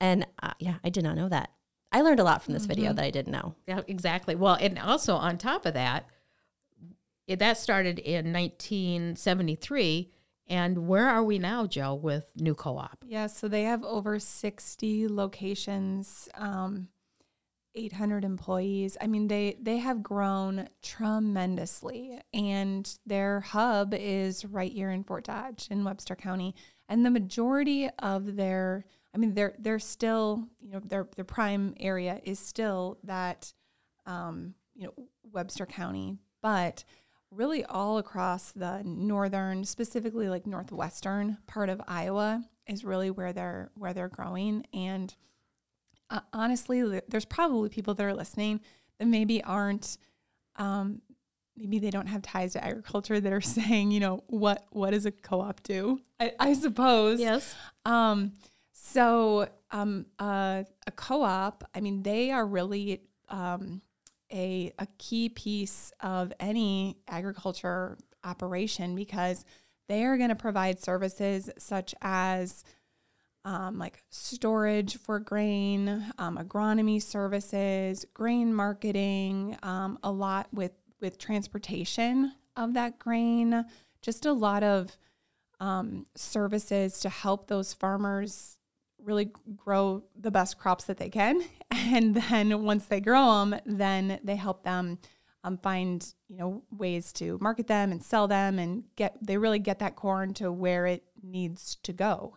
And 0.00 0.26
uh, 0.42 0.54
yeah, 0.58 0.74
I 0.82 0.88
did 0.88 1.04
not 1.04 1.14
know 1.14 1.28
that. 1.28 1.50
I 1.92 2.00
learned 2.00 2.18
a 2.18 2.24
lot 2.24 2.42
from 2.42 2.54
this 2.54 2.66
video 2.66 2.92
that 2.92 3.04
I 3.04 3.10
didn't 3.10 3.32
know. 3.32 3.54
Yeah, 3.68 3.82
exactly. 3.86 4.34
Well, 4.34 4.54
and 4.54 4.76
also 4.76 5.14
on 5.14 5.38
top 5.38 5.66
of 5.66 5.74
that, 5.74 6.06
it, 7.28 7.38
that 7.38 7.58
started 7.58 8.00
in 8.00 8.32
1973. 8.32 10.10
And 10.48 10.88
where 10.88 11.08
are 11.08 11.22
we 11.22 11.38
now, 11.38 11.68
Joe, 11.68 11.94
with 11.94 12.24
New 12.34 12.56
Co-op? 12.56 13.04
yeah 13.06 13.28
so 13.28 13.46
they 13.46 13.62
have 13.62 13.84
over 13.84 14.18
60 14.18 15.06
locations 15.06 16.28
um, 16.34 16.88
800 17.74 18.24
employees. 18.24 18.96
I 19.00 19.06
mean 19.06 19.28
they 19.28 19.56
they 19.60 19.78
have 19.78 20.02
grown 20.02 20.68
tremendously 20.82 22.20
and 22.32 22.98
their 23.06 23.40
hub 23.40 23.94
is 23.94 24.44
right 24.44 24.72
here 24.72 24.90
in 24.90 25.04
fort 25.04 25.24
dodge 25.24 25.68
in 25.70 25.84
webster 25.84 26.16
county. 26.16 26.54
And 26.88 27.04
the 27.04 27.10
majority 27.10 27.88
of 27.98 28.36
their 28.36 28.84
i 29.14 29.18
mean 29.18 29.34
they're 29.34 29.54
they're 29.58 29.78
still 29.78 30.48
you 30.60 30.72
know 30.72 30.80
their 30.84 31.08
their 31.16 31.24
prime 31.24 31.74
area 31.80 32.20
is 32.24 32.38
still 32.38 32.98
that 33.04 33.52
um, 34.06 34.54
you 34.74 34.86
know 34.86 35.08
webster 35.32 35.66
county. 35.66 36.18
But 36.42 36.84
really 37.30 37.64
all 37.64 37.98
across 37.98 38.52
the 38.52 38.82
northern 38.84 39.64
specifically 39.64 40.28
like 40.28 40.46
northwestern 40.46 41.38
part 41.46 41.70
of 41.70 41.80
iowa 41.88 42.44
is 42.66 42.84
really 42.84 43.10
where 43.10 43.32
they're 43.32 43.70
where 43.74 43.94
they're 43.94 44.08
growing. 44.08 44.66
And 44.72 45.14
uh, 46.12 46.20
honestly, 46.32 47.00
there's 47.08 47.24
probably 47.24 47.70
people 47.70 47.94
that 47.94 48.04
are 48.04 48.14
listening 48.14 48.60
that 48.98 49.06
maybe 49.06 49.42
aren't, 49.42 49.96
um, 50.56 51.00
maybe 51.56 51.78
they 51.78 51.90
don't 51.90 52.06
have 52.06 52.22
ties 52.22 52.52
to 52.52 52.62
agriculture 52.62 53.18
that 53.18 53.32
are 53.32 53.40
saying, 53.40 53.90
you 53.90 53.98
know, 53.98 54.22
what 54.26 54.64
what 54.70 54.90
does 54.90 55.06
a 55.06 55.10
co-op 55.10 55.62
do? 55.62 56.00
I, 56.20 56.32
I 56.38 56.52
suppose. 56.52 57.18
Yes. 57.18 57.54
Um, 57.84 58.32
so 58.72 59.48
um, 59.70 60.06
uh, 60.18 60.64
a 60.86 60.90
co-op, 60.94 61.64
I 61.74 61.80
mean, 61.80 62.02
they 62.02 62.30
are 62.30 62.46
really 62.46 63.00
um, 63.30 63.80
a 64.30 64.72
a 64.78 64.86
key 64.98 65.30
piece 65.30 65.92
of 66.00 66.32
any 66.38 66.98
agriculture 67.08 67.96
operation 68.22 68.94
because 68.94 69.44
they 69.88 70.04
are 70.04 70.16
going 70.16 70.28
to 70.28 70.36
provide 70.36 70.78
services 70.78 71.50
such 71.58 71.94
as 72.02 72.64
um, 73.44 73.78
like 73.78 74.02
storage 74.10 74.96
for 74.98 75.18
grain, 75.18 76.12
um, 76.18 76.36
agronomy 76.38 77.02
services, 77.02 78.06
grain 78.14 78.54
marketing, 78.54 79.56
um, 79.62 79.98
a 80.02 80.10
lot 80.10 80.48
with 80.52 80.72
with 81.00 81.18
transportation 81.18 82.32
of 82.56 82.74
that 82.74 82.98
grain, 82.98 83.64
just 84.02 84.24
a 84.24 84.32
lot 84.32 84.62
of 84.62 84.96
um, 85.58 86.06
services 86.14 87.00
to 87.00 87.08
help 87.08 87.48
those 87.48 87.72
farmers 87.72 88.56
really 89.02 89.30
grow 89.56 90.04
the 90.14 90.30
best 90.30 90.58
crops 90.58 90.84
that 90.84 90.98
they 90.98 91.08
can, 91.08 91.42
and 91.72 92.14
then 92.14 92.62
once 92.62 92.86
they 92.86 93.00
grow 93.00 93.44
them, 93.44 93.60
then 93.66 94.20
they 94.22 94.36
help 94.36 94.62
them 94.62 94.98
um, 95.44 95.58
find 95.58 96.14
you 96.28 96.36
know 96.36 96.62
ways 96.70 97.12
to 97.12 97.38
market 97.40 97.66
them 97.66 97.90
and 97.90 98.02
sell 98.02 98.28
them 98.28 98.58
and 98.58 98.84
get 98.94 99.16
they 99.20 99.36
really 99.36 99.58
get 99.58 99.80
that 99.80 99.96
corn 99.96 100.32
to 100.34 100.52
where 100.52 100.86
it 100.86 101.02
needs 101.22 101.76
to 101.82 101.92
go. 101.92 102.36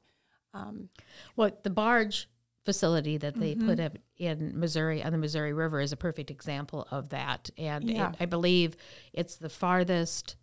Um, 0.56 0.90
Well, 1.36 1.52
the 1.64 1.70
barge 1.70 2.30
facility 2.64 3.18
that 3.18 3.36
they 3.36 3.54
put 3.56 3.80
up 3.80 3.98
in 4.18 4.60
Missouri 4.60 5.04
on 5.04 5.12
the 5.12 5.18
Missouri 5.20 5.54
River 5.54 5.80
is 5.82 5.92
a 5.92 5.98
perfect 5.98 6.32
example 6.32 6.88
of 6.90 7.10
that. 7.10 7.50
And 7.58 7.90
Yeah. 7.90 8.10
it, 8.12 8.16
I 8.22 8.26
believe 8.26 8.76
it's 9.14 9.36
the 9.36 9.50
farthest 9.50 10.36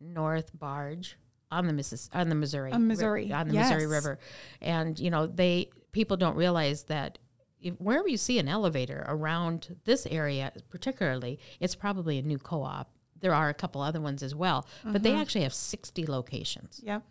north 0.00 0.50
barge 0.56 1.16
on 1.50 1.66
the 1.66 1.72
Missis- 1.72 2.10
on 2.12 2.28
the 2.28 2.34
Missouri 2.34 2.70
On 2.72 2.82
Ri- 2.82 2.86
Missouri, 2.88 3.32
on 3.32 3.48
the 3.48 3.54
Missouri. 3.54 3.86
River, 3.86 4.18
and 4.60 4.98
you 5.00 5.10
know 5.10 5.26
they 5.26 5.70
people 5.92 6.16
don't 6.16 6.36
realize 6.36 6.84
that. 6.84 7.18
If, 7.60 7.80
wherever 7.80 8.06
you 8.08 8.18
see 8.18 8.38
an 8.38 8.46
elevator 8.48 9.04
around 9.08 9.78
this 9.84 10.04
area, 10.06 10.52
particularly, 10.68 11.38
it's 11.60 11.74
probably 11.74 12.18
a 12.18 12.22
new 12.22 12.36
co-op. 12.38 12.90
There 13.20 13.32
are 13.34 13.48
a 13.48 13.54
couple 13.54 13.80
other 13.80 14.02
ones 14.02 14.22
as 14.22 14.34
well, 14.34 14.66
but 14.84 15.02
they 15.02 15.14
actually 15.14 15.44
have 15.44 15.54
sixty 15.54 16.04
locations 16.06 16.80
Yep. 16.84 17.02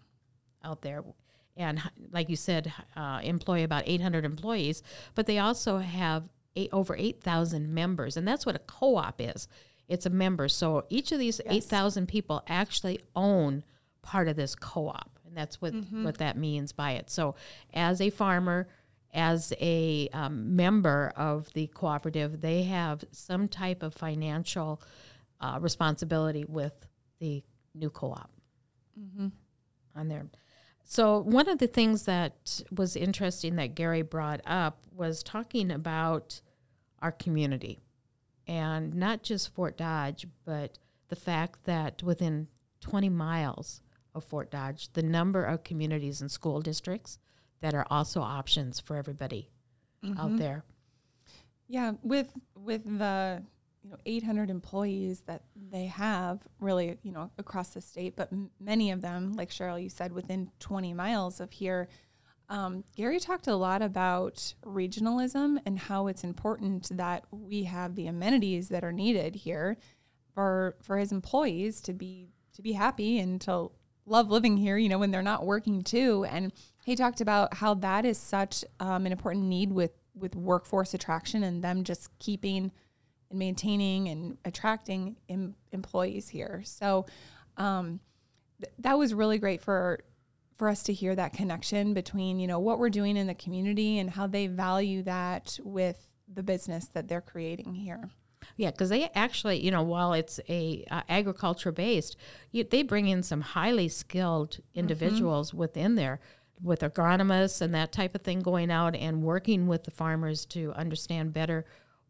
out 0.64 0.82
there 0.84 1.04
and 1.56 1.82
like 2.12 2.30
you 2.30 2.36
said 2.36 2.74
uh, 2.96 3.20
employ 3.24 3.64
about 3.64 3.84
800 3.86 4.26
employees 4.26 4.82
but 5.16 5.26
they 5.28 5.40
also 5.40 5.78
have 5.78 6.24
eight, 6.56 6.70
over 6.72 6.96
8000 6.96 7.74
members 7.74 8.18
and 8.18 8.28
that's 8.28 8.46
what 8.46 8.56
a 8.56 8.60
co-op 8.60 9.20
is. 9.22 9.48
It's 9.88 10.06
a 10.06 10.10
member 10.10 10.48
so 10.48 10.86
each 10.90 11.12
of 11.12 11.20
these 11.20 11.42
8000 11.46 12.08
people 12.08 12.44
actually 12.48 13.00
own 13.16 13.64
part 14.02 14.28
of 14.28 14.36
this 14.36 14.56
co-op 14.56 15.20
and 15.26 15.36
that's 15.38 15.62
what 15.62 15.74
what 16.04 16.18
that 16.18 16.38
means 16.38 16.72
by 16.72 16.92
it. 16.94 17.10
So 17.10 17.36
as 17.74 18.02
a 18.02 18.10
farmer 18.10 18.68
as 19.14 19.54
a 19.62 20.10
um, 20.14 20.56
member 20.56 21.14
of 21.16 21.52
the 21.54 21.68
cooperative 21.68 22.42
they 22.42 22.64
have 22.64 23.04
some 23.12 23.48
type 23.48 23.84
of 23.84 23.94
financial 23.94 24.82
uh, 25.40 25.60
responsibility 25.62 26.46
with 26.48 26.74
the 27.20 27.44
new 27.76 27.90
co-op 27.90 28.30
on 29.96 30.08
there. 30.08 30.26
So 30.84 31.20
one 31.20 31.48
of 31.48 31.58
the 31.58 31.68
things 31.68 32.04
that 32.04 32.62
was 32.72 32.96
interesting 32.96 33.56
that 33.56 33.76
Gary 33.76 34.02
brought 34.02 34.42
up 34.46 34.84
was 34.94 35.24
talking 35.24 35.72
about 35.72 36.42
our 37.02 37.12
community 37.12 37.80
and 38.48 38.94
not 38.94 39.24
just 39.24 39.54
Fort 39.54 39.78
Dodge, 39.78 40.28
but 40.46 40.78
the 41.10 41.16
fact 41.16 41.64
that 41.66 42.04
within 42.04 42.48
20 42.82 43.10
miles 43.10 43.82
of 44.14 44.24
Fort 44.24 44.52
Dodge, 44.52 44.92
the 44.94 45.04
number 45.04 45.44
of 45.44 45.64
communities 45.64 46.22
and 46.22 46.30
school 46.30 46.62
districts 46.62 47.18
that 47.62 47.74
are 47.74 47.88
also 47.90 48.22
options 48.22 48.80
for 48.80 48.98
everybody 48.98 49.50
out 50.04 50.28
mm-hmm. 50.28 50.38
there. 50.38 50.64
Yeah, 51.68 51.94
with 52.04 52.30
with 52.56 52.84
the 53.00 53.42
you 53.84 53.90
know 53.90 53.98
800 54.06 54.50
employees 54.50 55.22
that 55.28 55.44
they 55.72 55.86
have, 55.86 56.40
really 56.60 56.98
you 57.04 57.12
know 57.12 57.30
across 57.38 57.70
the 57.70 57.82
state, 57.82 58.16
but 58.16 58.30
m- 58.32 58.50
many 58.60 58.92
of 58.92 59.02
them, 59.02 59.34
like 59.34 59.50
Cheryl, 59.50 59.82
you 59.82 59.90
said, 59.90 60.14
within 60.14 60.50
20 60.60 60.94
miles 60.94 61.40
of 61.40 61.52
here. 61.52 61.88
Um, 62.50 62.84
Gary 62.96 63.20
talked 63.20 63.48
a 63.48 63.56
lot 63.56 63.82
about 63.82 64.54
regionalism 64.66 65.60
and 65.66 65.80
how 65.80 66.08
it's 66.08 66.24
important 66.24 66.96
that 66.98 67.26
we 67.32 67.64
have 67.64 67.96
the 67.96 68.08
amenities 68.08 68.70
that 68.70 68.84
are 68.84 68.92
needed 68.92 69.36
here 69.36 69.78
for 70.34 70.76
for 70.82 70.98
his 70.98 71.12
employees 71.12 71.82
to 71.82 71.94
be 71.94 72.30
to 72.54 72.62
be 72.62 72.74
happy 72.74 73.20
and 73.20 73.42
to 73.42 73.72
love 74.06 74.30
living 74.30 74.58
here. 74.58 74.78
You 74.78 74.90
know, 74.90 75.00
when 75.00 75.12
they're 75.12 75.22
not 75.22 75.46
working 75.46 75.82
too. 75.82 76.26
And 76.26 76.52
he 76.86 76.96
talked 76.96 77.22
about 77.22 77.56
how 77.56 77.76
that 77.76 78.06
is 78.06 78.18
such 78.18 78.64
um, 78.80 79.06
an 79.06 79.12
important 79.12 79.46
need 79.46 79.72
with 79.72 79.92
with 80.16 80.36
workforce 80.36 80.94
attraction 80.94 81.44
and 81.44 81.64
them 81.64 81.84
just 81.84 82.18
keeping 82.20 82.72
and 83.34 83.40
maintaining 83.40 84.08
and 84.08 84.38
attracting 84.46 85.18
em- 85.28 85.56
employees 85.72 86.30
here. 86.30 86.62
So 86.66 87.06
um, 87.58 88.00
th- 88.62 88.74
that 88.80 88.98
was 88.98 89.14
really 89.14 89.40
great 89.40 89.62
for 89.62 90.00
for 90.56 90.70
us 90.70 90.84
to 90.84 90.94
hear 90.94 91.16
that 91.16 91.34
connection 91.34 91.94
between 91.96 92.40
you 92.40 92.48
know 92.48 92.60
what 92.60 92.80
we're 92.80 92.90
doing 92.90 93.18
in 93.18 93.28
the 93.28 93.34
community 93.34 94.00
and 94.00 94.10
how 94.10 94.28
they 94.28 94.48
value 94.48 95.02
that 95.04 95.60
with 95.64 96.14
the 96.32 96.44
business 96.44 96.88
that 96.94 97.08
they're 97.08 97.22
creating 97.22 97.74
here. 97.74 98.10
Yeah, 98.58 98.72
because 98.72 98.90
they 98.90 99.10
actually, 99.16 99.64
you 99.64 99.72
know, 99.72 99.84
while 99.84 100.14
it's 100.14 100.40
a 100.50 100.86
uh, 100.92 101.02
agriculture 101.08 101.72
based, 101.72 102.18
you, 102.52 102.64
they 102.64 102.84
bring 102.84 103.08
in 103.08 103.24
some 103.24 103.42
highly 103.42 103.88
skilled 103.88 104.60
individuals 104.76 105.54
within 105.54 105.96
there, 105.96 106.20
with 106.62 106.82
agronomists 106.82 107.62
and 107.62 107.74
that 107.74 107.94
type 107.94 108.16
of 108.16 108.22
thing, 108.22 108.42
going 108.42 108.70
out 108.70 108.96
and 108.96 109.24
working 109.24 109.68
with 109.68 109.86
the 109.86 109.92
farmers 109.92 110.46
to 110.48 110.74
understand 110.74 111.34
better 111.34 111.66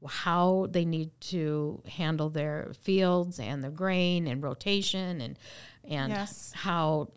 how 0.07 0.67
they 0.69 0.85
need 0.85 1.09
to 1.19 1.81
handle 1.87 2.29
their 2.29 2.71
fields 2.81 3.39
and 3.39 3.63
their 3.63 3.71
grain 3.71 4.27
and 4.27 4.43
rotation 4.43 5.21
and 5.21 5.37
and 5.83 6.11
Yes. 6.11 6.51
how 6.55 7.09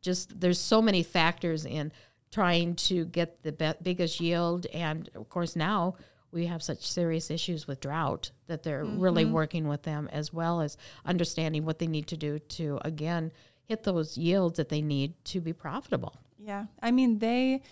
just 0.00 0.38
there's 0.38 0.60
so 0.60 0.82
many 0.82 1.02
factors 1.02 1.64
in 1.64 1.90
trying 2.30 2.74
to 2.74 3.06
get 3.06 3.42
the 3.42 3.52
be- 3.52 3.72
biggest 3.82 4.20
yield. 4.20 4.66
And 4.66 5.08
of 5.14 5.28
course 5.28 5.56
now 5.56 5.96
we 6.30 6.46
have 6.46 6.62
such 6.62 6.86
serious 6.86 7.30
issues 7.30 7.66
with 7.66 7.80
drought 7.80 8.32
that 8.48 8.64
they're 8.64 8.84
really 8.84 9.24
mm-hmm. 9.24 9.32
working 9.32 9.68
with 9.68 9.82
them 9.84 10.08
as 10.12 10.32
well 10.32 10.60
as 10.60 10.76
understanding 11.06 11.64
what 11.64 11.78
they 11.78 11.86
need 11.86 12.08
to 12.08 12.16
do 12.16 12.38
to 12.40 12.78
again 12.84 13.32
hit 13.64 13.84
those 13.84 14.18
yields 14.18 14.58
that 14.58 14.68
they 14.68 14.82
need 14.82 15.14
to 15.24 15.40
be 15.40 15.52
profitable. 15.52 16.14
Yeah, 16.38 16.66
I 16.82 16.90
mean 16.90 17.18
they 17.20 17.62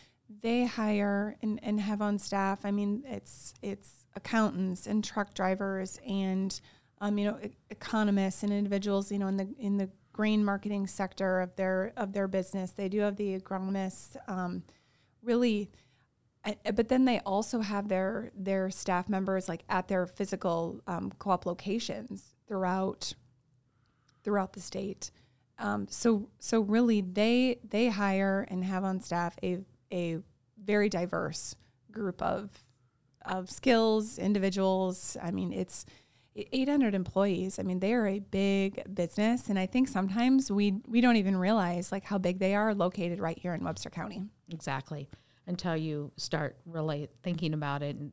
they 0.40 0.64
hire 0.64 1.36
and, 1.42 1.60
and 1.62 1.80
have 1.80 2.00
on 2.02 2.18
staff. 2.18 2.60
I 2.64 2.70
mean 2.70 3.04
it's 3.06 3.54
it's 3.62 4.06
accountants 4.14 4.86
and 4.86 5.02
truck 5.04 5.34
drivers 5.34 5.98
and 6.06 6.60
um, 7.00 7.18
you 7.18 7.24
know 7.24 7.38
e- 7.42 7.56
economists 7.70 8.42
and 8.42 8.52
individuals 8.52 9.10
you 9.10 9.18
know 9.18 9.28
in 9.28 9.36
the 9.36 9.54
in 9.58 9.78
the 9.78 9.88
grain 10.12 10.44
marketing 10.44 10.86
sector 10.86 11.40
of 11.40 11.54
their 11.56 11.92
of 11.96 12.12
their 12.12 12.28
business. 12.28 12.72
They 12.72 12.88
do 12.88 13.00
have 13.00 13.16
the 13.16 13.38
agronomists. 13.38 14.16
Um, 14.28 14.62
really, 15.22 15.70
but 16.74 16.88
then 16.88 17.04
they 17.04 17.20
also 17.20 17.60
have 17.60 17.88
their 17.88 18.30
their 18.36 18.70
staff 18.70 19.08
members 19.08 19.48
like 19.48 19.64
at 19.68 19.88
their 19.88 20.06
physical 20.06 20.80
um, 20.86 21.12
co-op 21.18 21.46
locations 21.46 22.34
throughout 22.46 23.14
throughout 24.24 24.52
the 24.52 24.60
state. 24.60 25.10
Um, 25.58 25.86
so 25.88 26.28
so 26.38 26.60
really 26.60 27.00
they 27.00 27.60
they 27.68 27.88
hire 27.88 28.46
and 28.50 28.64
have 28.64 28.84
on 28.84 29.00
staff 29.00 29.36
a 29.42 29.60
a 29.92 30.18
very 30.62 30.88
diverse 30.88 31.54
group 31.90 32.22
of 32.22 32.50
of 33.24 33.50
skills 33.50 34.18
individuals. 34.18 35.16
I 35.22 35.30
mean 35.30 35.52
it's 35.52 35.86
800 36.34 36.94
employees. 36.94 37.58
I 37.58 37.62
mean 37.62 37.80
they 37.80 37.92
are 37.92 38.06
a 38.06 38.18
big 38.18 38.82
business, 38.94 39.48
and 39.48 39.58
I 39.58 39.66
think 39.66 39.88
sometimes 39.88 40.50
we 40.50 40.74
we 40.88 41.00
don't 41.00 41.16
even 41.16 41.36
realize 41.36 41.92
like 41.92 42.04
how 42.04 42.18
big 42.18 42.38
they 42.38 42.54
are 42.54 42.74
located 42.74 43.20
right 43.20 43.38
here 43.38 43.54
in 43.54 43.62
Webster 43.64 43.90
County. 43.90 44.24
exactly 44.50 45.08
until 45.46 45.76
you 45.76 46.12
start 46.16 46.56
really 46.66 47.08
thinking 47.22 47.52
about 47.54 47.82
it 47.82 47.96
and 47.96 48.12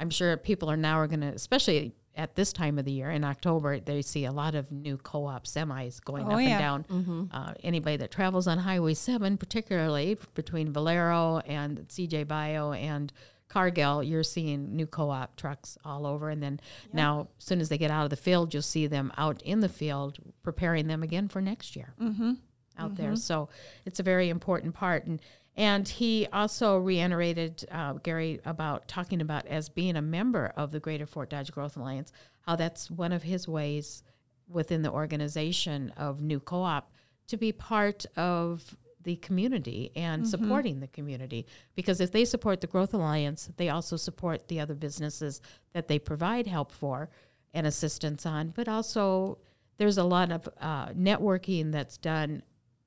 i'm 0.00 0.10
sure 0.10 0.36
people 0.36 0.70
are 0.70 0.76
now 0.76 0.98
are 0.98 1.06
going 1.06 1.20
to 1.20 1.28
especially 1.28 1.94
at 2.16 2.34
this 2.34 2.52
time 2.52 2.78
of 2.78 2.84
the 2.84 2.92
year 2.92 3.10
in 3.10 3.24
october 3.24 3.80
they 3.80 4.02
see 4.02 4.24
a 4.24 4.32
lot 4.32 4.54
of 4.54 4.70
new 4.70 4.96
co-op 4.98 5.46
semis 5.46 6.02
going 6.02 6.26
Oh, 6.26 6.32
up 6.32 6.40
yeah. 6.40 6.48
and 6.48 6.58
down 6.58 6.84
mm-hmm. 6.84 7.24
uh, 7.32 7.54
anybody 7.62 7.96
that 7.96 8.10
travels 8.10 8.46
on 8.46 8.58
highway 8.58 8.94
7 8.94 9.36
particularly 9.36 10.18
between 10.34 10.72
valero 10.72 11.38
and 11.38 11.78
cj 11.88 12.26
bio 12.26 12.72
and 12.72 13.12
cargill 13.48 14.02
you're 14.02 14.22
seeing 14.22 14.74
new 14.74 14.86
co-op 14.86 15.36
trucks 15.36 15.78
all 15.84 16.06
over. 16.06 16.28
And 16.30 16.42
then 16.42 16.60
now 16.92 17.28
as 17.38 17.44
soon 17.44 17.60
as 17.60 17.68
they 17.68 17.78
get 17.78 17.90
out 17.90 18.04
of 18.04 18.10
the 18.10 18.16
field 18.16 18.52
you'll 18.52 18.62
see 18.62 18.86
them 18.86 19.12
out 19.16 19.42
in 19.42 19.60
the 19.60 19.68
field 19.68 20.18
preparing 20.42 20.88
them 20.88 21.02
again 21.02 21.28
for 21.28 21.40
next 21.40 21.76
year. 21.76 21.94
Mm-hmm. 22.00 22.32
Out 22.76 22.96
there. 22.96 23.10
Mm-hmm. 23.10 23.16
So 23.16 23.48
it's 23.84 24.00
a 24.00 24.02
very 24.02 24.28
important 24.28 24.74
part. 24.74 25.06
And 25.06 25.20
and 25.56 25.86
he 25.86 26.26
also 26.32 26.78
reiterated 26.78 27.64
uh, 27.70 27.94
Gary 27.94 28.40
about 28.44 28.88
talking 28.88 29.20
about 29.20 29.46
as 29.46 29.68
being 29.68 29.96
a 29.96 30.02
member 30.02 30.52
of 30.56 30.72
the 30.72 30.80
Greater 30.80 31.06
Fort 31.06 31.30
Dodge 31.30 31.52
Growth 31.52 31.76
Alliance, 31.76 32.12
how 32.40 32.56
that's 32.56 32.90
one 32.90 33.12
of 33.12 33.22
his 33.22 33.46
ways 33.46 34.02
within 34.48 34.82
the 34.82 34.90
organization 34.90 35.92
of 35.96 36.20
New 36.20 36.40
Co-op 36.40 36.90
to 37.28 37.36
be 37.36 37.52
part 37.52 38.04
of 38.16 38.76
the 39.02 39.16
community 39.16 39.92
and 39.96 40.26
supporting 40.26 40.80
the 40.80 40.86
community 40.88 41.46
because 41.74 42.00
if 42.00 42.10
they 42.10 42.24
support 42.24 42.62
the 42.62 42.66
growth 42.66 42.94
alliance 42.94 43.50
they 43.58 43.68
also 43.68 43.96
support 43.98 44.48
the 44.48 44.58
other 44.58 44.74
businesses 44.74 45.42
that 45.74 45.88
they 45.88 45.98
provide 45.98 46.46
help 46.46 46.72
for 46.72 47.10
and 47.52 47.66
assistance 47.66 48.24
on 48.24 48.48
but 48.48 48.66
also 48.66 49.36
there's 49.76 49.98
a 49.98 50.04
lot 50.04 50.30
of 50.30 50.48
uh, 50.60 50.88
networking 50.88 51.72
that's 51.72 51.96
done 51.96 52.42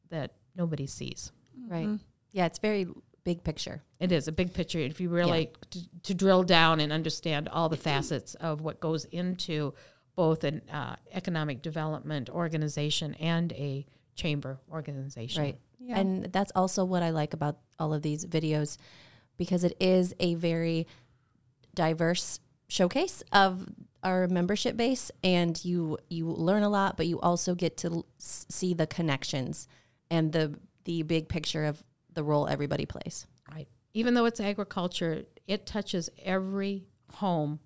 that 0.09 0.31
nobody 0.55 0.87
sees. 0.87 1.31
Right. 1.67 1.99
Yeah, 2.37 2.45
it's 2.45 2.59
very 2.59 2.85
big 3.23 3.43
picture. 3.43 3.81
It 3.99 4.11
is 4.11 4.27
a 4.27 4.31
big 4.31 4.53
picture. 4.53 4.77
If 4.77 5.01
you 5.01 5.09
really 5.09 5.49
to, 5.71 5.79
to 6.03 6.13
drill 6.13 6.43
down 6.43 6.79
and 6.79 6.93
understand 6.93 7.49
all 7.49 7.67
the 7.67 7.75
facets 7.77 8.35
of 8.35 8.61
what 8.61 8.79
goes 8.79 9.05
into 9.05 9.73
both 10.15 10.43
an 10.43 10.61
uh, 10.71 10.97
economic 11.13 11.63
development 11.63 12.29
organization 12.29 13.15
and 13.15 13.51
a 13.53 13.87
chamber 14.13 14.59
organization. 14.71 15.41
Right. 15.43 15.59
Yeah. 15.79 15.99
And 15.99 16.25
that's 16.31 16.51
also 16.55 16.85
what 16.85 17.01
I 17.01 17.09
like 17.09 17.33
about 17.33 17.57
all 17.79 17.91
of 17.91 18.03
these 18.03 18.23
videos 18.23 18.77
because 19.35 19.63
it 19.63 19.75
is 19.79 20.13
a 20.19 20.35
very 20.35 20.85
diverse 21.73 22.39
showcase 22.67 23.23
of 23.31 23.67
our 24.03 24.27
membership 24.27 24.77
base 24.77 25.09
and 25.23 25.63
you 25.65 25.97
you 26.09 26.27
learn 26.29 26.61
a 26.63 26.69
lot 26.69 26.97
but 26.97 27.07
you 27.07 27.19
also 27.19 27.55
get 27.55 27.77
to 27.77 27.87
l- 27.87 28.05
s- 28.19 28.45
see 28.49 28.73
the 28.73 28.85
connections 28.85 29.67
and 30.11 30.33
the 30.33 30.53
the 30.85 31.01
big 31.03 31.27
picture 31.29 31.65
of 31.65 31.83
the 32.17 32.23
role 32.23 32.47
everybody 32.47 32.85
plays. 32.85 33.25
Right. 33.49 33.67
even 33.93 34.13
though 34.13 34.25
it's 34.25 34.41
agriculture, 34.41 35.23
it 35.47 35.65
touches 35.65 36.09
every 36.21 36.85
home, 37.13 37.59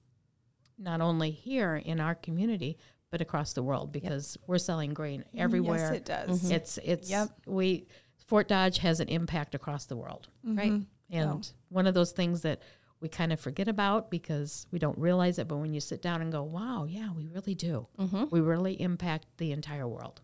not 0.77 1.01
only 1.01 1.31
here 1.31 1.75
in 1.75 1.99
our 1.99 2.13
community, 2.13 2.77
but 3.09 3.19
across 3.21 3.53
the 3.53 3.63
world 3.63 3.91
because 3.91 4.37
we're 4.47 4.59
selling 4.59 4.93
grain 4.93 5.25
everywhere. 5.35 5.89
Yes, 5.91 5.91
it 5.91 6.05
does. 6.05 6.43
Mm-hmm. 6.43 6.51
It's 6.53 6.77
it's 6.83 7.09
Yep. 7.09 7.29
we 7.47 7.87
Fort 8.27 8.47
Dodge 8.47 8.77
has 8.77 8.99
an 8.99 9.09
impact 9.09 9.55
across 9.55 9.85
the 9.85 9.95
world. 9.97 10.27
Mm-hmm. 10.47 10.57
Right. 10.57 10.81
And 11.09 11.51
one 11.69 11.87
of 11.87 11.93
those 11.93 12.11
things 12.13 12.41
that 12.43 12.61
we 13.01 13.09
kind 13.09 13.33
of 13.33 13.39
forget 13.39 13.67
about 13.67 14.09
because 14.11 14.67
we 14.71 14.79
don't 14.79 14.97
realize 14.97 15.39
it, 15.39 15.47
but 15.47 15.57
when 15.57 15.73
you 15.73 15.81
sit 15.81 16.01
down 16.01 16.21
and 16.21 16.31
go, 16.31 16.43
wow, 16.43 16.85
yeah, 16.87 17.09
we 17.11 17.27
really 17.27 17.55
do. 17.55 17.87
Mm-hmm. 17.99 18.25
We 18.31 18.39
really 18.39 18.79
impact 18.79 19.25
the 19.37 19.51
entire 19.51 19.87
world. 19.87 20.21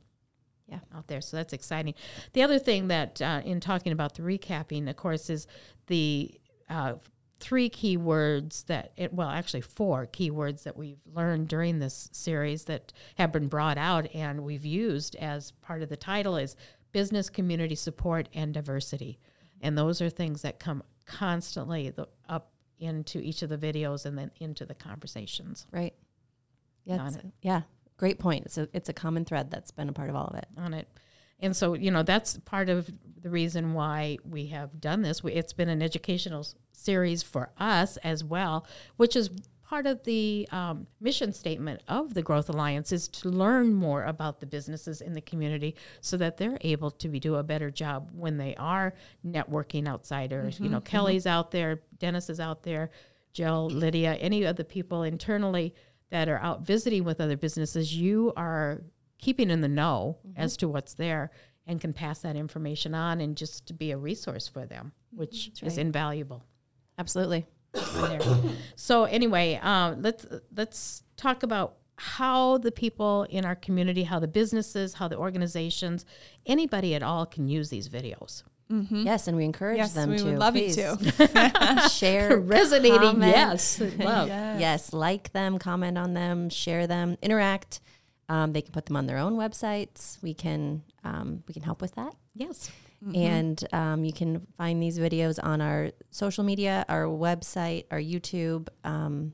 Yeah. 0.67 0.79
Out 0.93 1.07
there. 1.07 1.21
So 1.21 1.38
that's 1.38 1.53
exciting. 1.53 1.93
The 2.33 2.43
other 2.43 2.59
thing 2.59 2.89
that, 2.89 3.21
uh, 3.21 3.41
in 3.45 3.59
talking 3.59 3.93
about 3.93 4.15
the 4.15 4.24
recapping, 4.24 4.89
of 4.89 4.97
course, 4.97 5.29
is 5.29 5.47
the 5.88 6.39
uh, 6.69 6.95
three 7.39 7.69
key 7.69 7.95
words 7.95 8.63
that, 8.63 8.91
it, 8.97 9.13
well, 9.13 9.29
actually, 9.29 9.62
four 9.62 10.07
key 10.07 10.29
words 10.29 10.63
that 10.63 10.75
we've 10.75 11.00
learned 11.13 11.47
during 11.47 11.79
this 11.79 12.09
series 12.12 12.65
that 12.65 12.91
have 13.15 13.31
been 13.31 13.47
brought 13.47 13.77
out 13.77 14.13
and 14.13 14.43
we've 14.43 14.65
used 14.65 15.15
as 15.17 15.51
part 15.51 15.81
of 15.81 15.89
the 15.89 15.97
title 15.97 16.36
is 16.36 16.55
business, 16.91 17.29
community 17.29 17.75
support, 17.75 18.27
and 18.33 18.53
diversity. 18.53 19.19
And 19.62 19.77
those 19.77 20.01
are 20.01 20.09
things 20.09 20.41
that 20.41 20.59
come 20.59 20.83
constantly 21.05 21.91
the, 21.91 22.07
up 22.27 22.51
into 22.79 23.19
each 23.19 23.41
of 23.41 23.50
the 23.50 23.57
videos 23.57 24.05
and 24.05 24.17
then 24.17 24.31
into 24.39 24.65
the 24.65 24.75
conversations 24.75 25.65
Right. 25.71 25.93
Yeah. 26.86 27.09
Yeah. 27.41 27.62
Great 27.98 28.20
point. 28.20 28.46
It's 28.46 28.58
a 28.58 28.70
it's 28.74 28.89
a 28.89 28.94
common 28.94 29.25
thread 29.25 29.51
that's 29.51 29.72
been 29.72 29.89
a 29.89 29.94
part 29.94 30.10
of 30.10 30.16
all 30.16 30.27
of 30.27 30.36
it. 30.36 30.48
on 30.58 30.74
it. 30.74 30.88
And 31.39 31.56
so, 31.56 31.74
you 31.74 31.92
know, 31.92 32.04
that's 32.04 32.38
part 32.39 32.70
of 32.70 32.89
the 33.22 33.30
reason 33.30 33.74
why 33.74 34.18
we 34.27 34.48
have 34.48 34.82
done 34.82 35.01
this. 35.01 35.24
We, 35.24 35.34
it's 35.34 35.54
been 35.54 35.70
an 35.70 35.84
educational 35.84 36.48
series 36.72 37.22
for 37.22 37.51
us 37.60 37.98
as 37.98 38.24
well, 38.24 38.66
which 38.96 39.16
is 39.16 39.30
part 39.63 39.86
of 39.86 40.01
the 40.04 40.48
um, 40.51 40.88
mission 41.01 41.34
statement 41.34 41.84
of 41.88 42.13
the 42.13 42.22
Growth 42.22 42.50
Alliance 42.50 42.92
is 42.92 43.08
to 43.10 43.30
learn 43.30 43.74
more 43.74 44.06
about 44.06 44.39
the 44.39 44.46
businesses 44.46 45.01
in 45.01 45.13
the 45.13 45.22
community 45.22 45.75
so 46.00 46.16
that 46.18 46.38
they're 46.38 46.58
able 46.62 46.89
to 46.89 47.10
be, 47.10 47.20
do 47.20 47.36
a 47.36 47.44
better 47.44 47.70
job 47.70 48.10
when 48.13 48.38
they 48.38 48.56
are 48.56 48.94
networking 49.25 49.88
outsiders. 49.88 50.60
You 50.60 50.70
know, 50.70 50.80
Kelly's 50.80 51.27
out 51.27 51.51
there, 51.51 51.82
Dennis 52.00 52.30
is 52.30 52.39
out 52.39 52.63
there, 52.63 52.92
Jill, 53.34 53.70
Lydia, 53.70 54.16
any 54.16 54.46
of 54.46 54.56
the 54.56 54.63
people 54.63 55.04
internally 55.04 55.75
that 56.09 56.29
are 56.29 56.39
out 56.39 56.61
visiting 56.61 57.03
with 57.03 57.19
other 57.19 57.37
businesses, 57.37 57.95
you 57.95 58.33
are 58.35 58.81
keeping 59.19 59.49
in 59.49 59.61
the 59.61 59.67
know 59.67 60.17
as 60.35 60.55
to 60.57 60.67
what's 60.67 60.93
there 60.93 61.31
and 61.65 61.81
can 61.81 61.91
pass 61.93 62.19
that 62.19 62.35
information 62.35 62.93
on 62.93 63.19
and 63.19 63.35
just 63.35 63.65
to 63.67 63.73
be 63.73 63.91
a 63.91 63.97
resource 63.97 64.47
for 64.47 64.65
them, 64.65 64.93
which 65.11 65.51
is 65.61 65.77
invaluable. 65.77 66.43
Absolutely. 66.97 67.45
so 68.75 69.03
anyway, 69.03 69.59
um, 69.61 70.01
let's 70.01 70.25
let's 70.55 71.03
talk 71.17 71.43
about 71.43 71.75
how 71.97 72.57
the 72.59 72.71
people 72.71 73.23
in 73.23 73.43
our 73.43 73.55
community, 73.55 74.03
how 74.03 74.19
the 74.19 74.27
businesses, 74.27 74.93
how 74.93 75.07
the 75.07 75.17
organizations, 75.17 76.05
anybody 76.45 76.95
at 76.95 77.03
all 77.03 77.25
can 77.25 77.47
use 77.47 77.69
these 77.69 77.89
videos. 77.89 78.43
Yes, 78.69 79.27
and 79.27 79.38
we 79.38 79.45
encourage 79.45 79.77
Yes, 79.77 79.93
them 79.93 80.09
we 80.12 80.17
to. 80.17 80.24
would 80.25 80.39
love 80.39 80.55
you 80.55 80.71
to. 80.74 81.89
Share, 81.91 82.38
Resonating, 82.39 83.00
comment. 83.00 83.31
yes, 83.36 83.79
love. 83.79 84.27
Yes, 84.27 84.91
like 84.93 85.31
them, 85.31 85.57
comment 85.59 85.97
on 85.97 86.13
them, 86.13 86.50
share 86.50 86.86
them, 86.88 87.17
interact. 87.21 87.79
Um, 88.29 88.51
they 88.51 88.62
can 88.62 88.74
put 88.74 88.86
them 88.86 88.97
on 88.97 89.05
their 89.05 89.17
own 89.19 89.36
websites. 89.38 90.21
We 90.21 90.33
can 90.33 90.83
um, 91.05 91.43
we 91.47 91.53
can 91.53 91.63
help 91.63 91.81
with 91.81 91.95
that. 91.95 92.13
yes. 92.36 92.69
And 93.13 93.63
um, 93.74 94.03
you 94.03 94.12
can 94.12 94.45
find 94.57 94.81
these 94.81 94.97
videos 94.97 95.38
on 95.41 95.62
our 95.62 95.91
social 96.09 96.43
media, 96.43 96.83
our 96.89 97.03
website, 97.03 97.86
our 97.91 98.00
YouTube, 98.00 98.69
um, 98.83 99.33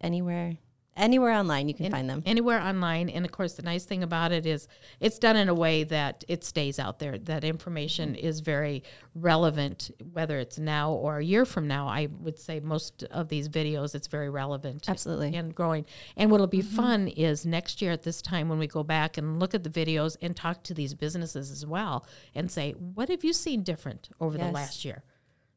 anywhere, 0.00 0.56
anywhere 0.96 1.32
online. 1.32 1.68
You 1.68 1.74
can 1.74 1.90
find 1.90 2.08
them. 2.08 2.22
anywhere 2.26 2.60
online. 2.60 3.08
And 3.08 3.24
of 3.24 3.32
course, 3.32 3.54
the 3.54 3.62
nice 3.62 3.84
thing 3.84 4.02
about 4.02 4.32
it 4.32 4.46
is 4.46 4.68
it's 5.00 5.18
done 5.18 5.36
in 5.36 5.48
a 5.48 5.54
way 5.54 5.84
that 5.84 6.24
it 6.28 6.44
stays 6.44 6.78
out 6.78 6.98
there. 6.98 7.18
That 7.18 7.44
information 7.44 8.10
mm-hmm. 8.10 8.26
is 8.26 8.40
very 8.40 8.82
relevant, 9.14 9.90
whether 10.12 10.38
it's 10.38 10.58
now 10.58 10.92
or 10.92 11.18
a 11.18 11.24
year 11.24 11.44
from 11.44 11.66
now. 11.66 11.88
I 11.88 12.08
would 12.20 12.38
say 12.38 12.60
most 12.60 13.04
of 13.04 13.28
these 13.28 13.48
videos, 13.48 13.94
it's 13.94 14.08
very 14.08 14.30
relevant. 14.30 14.88
Absolutely. 14.88 15.34
And 15.34 15.54
growing. 15.54 15.86
And 16.16 16.30
what'll 16.30 16.46
be 16.46 16.58
mm-hmm. 16.58 16.76
fun 16.76 17.08
is 17.08 17.46
next 17.46 17.80
year 17.82 17.92
at 17.92 18.02
this 18.02 18.20
time 18.22 18.48
when 18.48 18.58
we 18.58 18.66
go 18.66 18.82
back 18.82 19.18
and 19.18 19.40
look 19.40 19.54
at 19.54 19.64
the 19.64 19.70
videos 19.70 20.16
and 20.20 20.36
talk 20.36 20.62
to 20.64 20.74
these 20.74 20.94
businesses 20.94 21.50
as 21.50 21.66
well 21.66 22.06
and 22.34 22.50
say, 22.50 22.72
what 22.72 23.08
have 23.08 23.24
you 23.24 23.32
seen 23.32 23.62
different 23.62 24.10
over 24.20 24.36
the 24.36 24.48
last 24.50 24.84
year 24.84 25.02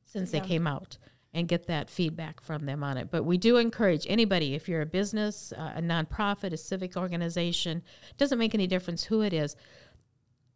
since 0.05 0.31
they 0.31 0.39
came 0.39 0.67
out? 0.67 0.97
And 1.35 1.47
get 1.47 1.67
that 1.67 1.89
feedback 1.89 2.41
from 2.41 2.65
them 2.65 2.83
on 2.83 2.97
it. 2.97 3.11
But 3.11 3.23
we 3.23 3.37
do 3.37 3.57
encourage 3.57 4.07
anybody, 4.09 4.55
if 4.55 4.67
you're 4.69 4.81
a 4.81 4.85
business, 4.87 5.51
uh, 5.55 5.73
a 5.75 5.81
nonprofit, 5.81 6.53
a 6.53 6.57
civic 6.57 6.95
organization, 6.97 7.83
doesn't 8.17 8.39
make 8.39 8.55
any 8.55 8.65
difference 8.67 9.03
who 9.03 9.21
it 9.21 9.33
is, 9.33 9.55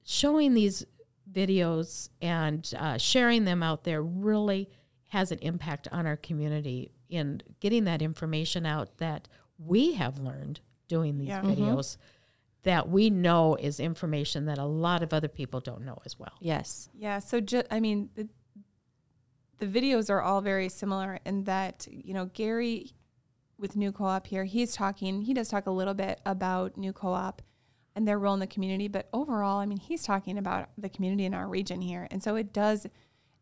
showing 0.03 0.53
these 0.53 0.85
videos 1.31 2.09
and 2.21 2.73
uh, 2.77 2.97
sharing 2.97 3.45
them 3.45 3.61
out 3.61 3.83
there 3.83 4.01
really 4.01 4.69
has 5.07 5.31
an 5.31 5.39
impact 5.39 5.87
on 5.91 6.07
our 6.07 6.17
community 6.17 6.91
in 7.09 7.41
getting 7.59 7.83
that 7.83 8.01
information 8.01 8.65
out 8.65 8.97
that 8.97 9.27
we 9.57 9.93
have 9.93 10.17
learned 10.19 10.59
doing 10.87 11.17
these 11.17 11.27
Yeah. 11.27 11.41
videos 11.41 11.97
that 12.63 12.89
we 12.89 13.09
know 13.09 13.55
is 13.55 13.79
information 13.79 14.45
that 14.45 14.57
a 14.57 14.65
lot 14.65 15.01
of 15.03 15.13
other 15.13 15.27
people 15.27 15.59
don't 15.59 15.83
know 15.85 15.97
as 16.05 16.17
well. 16.19 16.33
Yes. 16.39 16.89
Yeah. 16.93 17.19
So, 17.19 17.39
ju- 17.39 17.63
I 17.71 17.79
mean, 17.79 18.09
the, 19.59 19.67
videos 19.67 20.09
are 20.09 20.21
all 20.21 20.41
very 20.41 20.69
similar 20.69 21.19
in 21.25 21.43
that, 21.45 21.87
you 21.89 22.13
know, 22.13 22.25
Gary 22.25 22.93
with 23.57 23.75
New 23.75 23.91
Co 23.91 24.05
op 24.05 24.27
here, 24.27 24.45
he's 24.45 24.73
talking, 24.73 25.21
he 25.21 25.33
does 25.33 25.49
talk 25.49 25.67
a 25.67 25.71
little 25.71 25.93
bit 25.93 26.21
about 26.25 26.77
New 26.77 26.93
Co 26.93 27.13
op 27.13 27.41
and 27.95 28.07
their 28.07 28.19
role 28.19 28.33
in 28.33 28.39
the 28.39 28.47
community. 28.47 28.87
But 28.87 29.09
overall, 29.13 29.59
I 29.59 29.65
mean, 29.65 29.79
he's 29.79 30.03
talking 30.03 30.37
about 30.37 30.69
the 30.77 30.89
community 30.89 31.25
in 31.25 31.33
our 31.33 31.47
region 31.47 31.81
here. 31.81 32.07
And 32.09 32.23
so 32.23 32.35
it 32.35 32.53
does, 32.53 32.87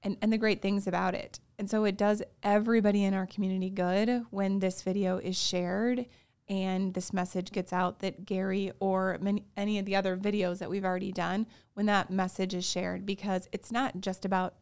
and, 0.04 0.18
and 0.22 0.34
the 0.34 0.38
great 0.38 0.62
things 0.62 0.88
about 0.88 1.14
it. 1.14 1.40
And 1.60 1.70
so 1.70 1.84
it 1.86 1.98
does 1.98 2.24
everybody 2.44 3.04
in 3.04 3.14
our 3.14 3.28
community 3.28 3.70
good 3.70 4.26
when 4.32 4.60
this 4.60 4.82
video 4.82 5.18
is 5.18 5.38
shared 5.38 6.06
and 6.50 6.94
this 6.94 7.12
message 7.12 7.52
gets 7.52 7.74
out 7.74 8.00
that 8.00 8.26
Gary 8.26 8.72
or 8.80 9.18
many, 9.22 9.44
any 9.58 9.80
of 9.80 9.86
the 9.86 9.96
other 9.96 10.16
videos 10.16 10.60
that 10.60 10.70
we've 10.70 10.86
already 10.86 11.12
done, 11.12 11.46
when 11.74 11.88
that 11.88 12.10
message 12.10 12.54
is 12.54 12.66
shared, 12.66 13.06
because 13.06 13.50
it's 13.52 13.72
not 13.72 14.00
just 14.00 14.24
about 14.24 14.56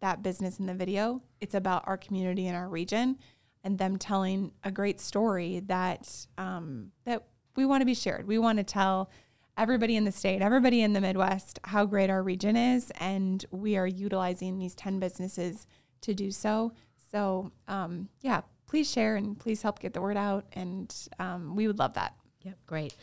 that 0.00 0.22
business 0.22 0.58
in 0.58 0.66
the 0.66 0.74
video, 0.74 1.22
it's 1.40 1.54
about 1.54 1.84
our 1.86 1.96
community 1.96 2.46
and 2.46 2.56
our 2.56 2.68
region 2.68 3.18
and 3.64 3.78
them 3.78 3.96
telling 3.96 4.52
a 4.62 4.70
great 4.70 5.00
story 5.00 5.60
that 5.66 6.26
um, 6.38 6.92
that 7.04 7.24
we 7.56 7.66
want 7.66 7.80
to 7.80 7.86
be 7.86 7.94
shared. 7.94 8.26
We 8.26 8.38
want 8.38 8.58
to 8.58 8.64
tell 8.64 9.10
everybody 9.56 9.96
in 9.96 10.04
the 10.04 10.12
state, 10.12 10.42
everybody 10.42 10.82
in 10.82 10.92
the 10.92 11.00
Midwest, 11.00 11.58
how 11.64 11.86
great 11.86 12.10
our 12.10 12.22
region 12.22 12.56
is, 12.56 12.92
and 13.00 13.44
we 13.50 13.76
are 13.76 13.86
utilizing 13.86 14.58
these 14.58 14.74
ten 14.74 15.00
businesses 15.00 15.66
to 16.02 16.14
do 16.14 16.30
so. 16.30 16.72
So, 17.10 17.50
um, 17.66 18.08
yeah, 18.20 18.42
please 18.66 18.90
share 18.90 19.16
and 19.16 19.38
please 19.38 19.62
help 19.62 19.80
get 19.80 19.94
the 19.94 20.00
word 20.00 20.16
out, 20.16 20.44
and 20.52 20.94
um, 21.18 21.56
we 21.56 21.66
would 21.66 21.78
love 21.78 21.94
that. 21.94 22.14
Yep, 22.42 22.58
great. 22.66 22.94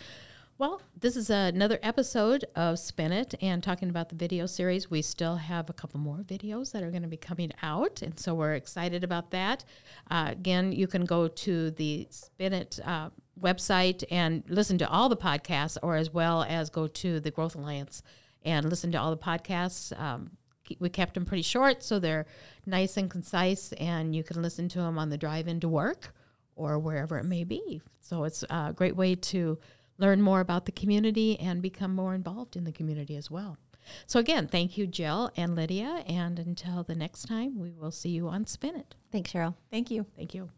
Well, 0.63 0.81
this 0.97 1.17
is 1.17 1.29
another 1.29 1.77
episode 1.83 2.45
of 2.55 2.79
Spin 2.79 3.11
It 3.11 3.35
and 3.41 3.61
talking 3.61 3.89
about 3.89 4.07
the 4.07 4.15
video 4.15 4.45
series. 4.45 4.89
We 4.89 5.01
still 5.01 5.35
have 5.35 5.69
a 5.69 5.73
couple 5.73 5.99
more 5.99 6.19
videos 6.19 6.71
that 6.71 6.81
are 6.81 6.89
going 6.89 7.01
to 7.01 7.09
be 7.09 7.17
coming 7.17 7.51
out, 7.61 8.01
and 8.01 8.17
so 8.17 8.33
we're 8.33 8.53
excited 8.53 9.03
about 9.03 9.31
that. 9.31 9.65
Uh, 10.09 10.27
again, 10.29 10.71
you 10.71 10.87
can 10.87 11.03
go 11.03 11.27
to 11.27 11.71
the 11.71 12.07
Spin 12.11 12.53
It 12.53 12.79
uh, 12.85 13.09
website 13.37 14.05
and 14.09 14.41
listen 14.47 14.77
to 14.77 14.89
all 14.89 15.09
the 15.09 15.17
podcasts, 15.17 15.77
or 15.83 15.97
as 15.97 16.13
well 16.13 16.43
as 16.43 16.69
go 16.69 16.87
to 16.87 17.19
the 17.19 17.29
Growth 17.29 17.55
Alliance 17.55 18.01
and 18.45 18.69
listen 18.69 18.89
to 18.93 18.97
all 18.97 19.11
the 19.11 19.17
podcasts. 19.17 19.91
Um, 19.99 20.31
we 20.79 20.87
kept 20.87 21.15
them 21.15 21.25
pretty 21.25 21.43
short, 21.43 21.83
so 21.83 21.99
they're 21.99 22.25
nice 22.65 22.95
and 22.95 23.11
concise, 23.11 23.73
and 23.73 24.15
you 24.15 24.23
can 24.23 24.41
listen 24.41 24.69
to 24.69 24.77
them 24.77 24.97
on 24.97 25.09
the 25.09 25.17
drive 25.17 25.49
into 25.49 25.67
work 25.67 26.13
or 26.55 26.79
wherever 26.79 27.17
it 27.17 27.25
may 27.25 27.43
be. 27.43 27.81
So 27.99 28.23
it's 28.23 28.45
a 28.49 28.71
great 28.73 28.95
way 28.95 29.15
to 29.15 29.57
learn 29.97 30.21
more 30.21 30.39
about 30.39 30.65
the 30.65 30.71
community 30.71 31.39
and 31.39 31.61
become 31.61 31.93
more 31.93 32.13
involved 32.13 32.55
in 32.55 32.63
the 32.63 32.71
community 32.71 33.15
as 33.15 33.29
well. 33.29 33.57
So 34.05 34.19
again, 34.19 34.47
thank 34.47 34.77
you, 34.77 34.87
Jill 34.87 35.31
and 35.35 35.55
Lydia, 35.55 36.03
and 36.07 36.39
until 36.39 36.83
the 36.83 36.95
next 36.95 37.27
time, 37.27 37.59
we 37.59 37.71
will 37.71 37.91
see 37.91 38.09
you 38.09 38.29
on 38.29 38.45
Spin 38.45 38.75
It. 38.75 38.95
Thanks, 39.11 39.31
Cheryl. 39.31 39.55
Thank 39.71 39.91
you. 39.91 40.05
Thank 40.15 40.33
you. 40.33 40.49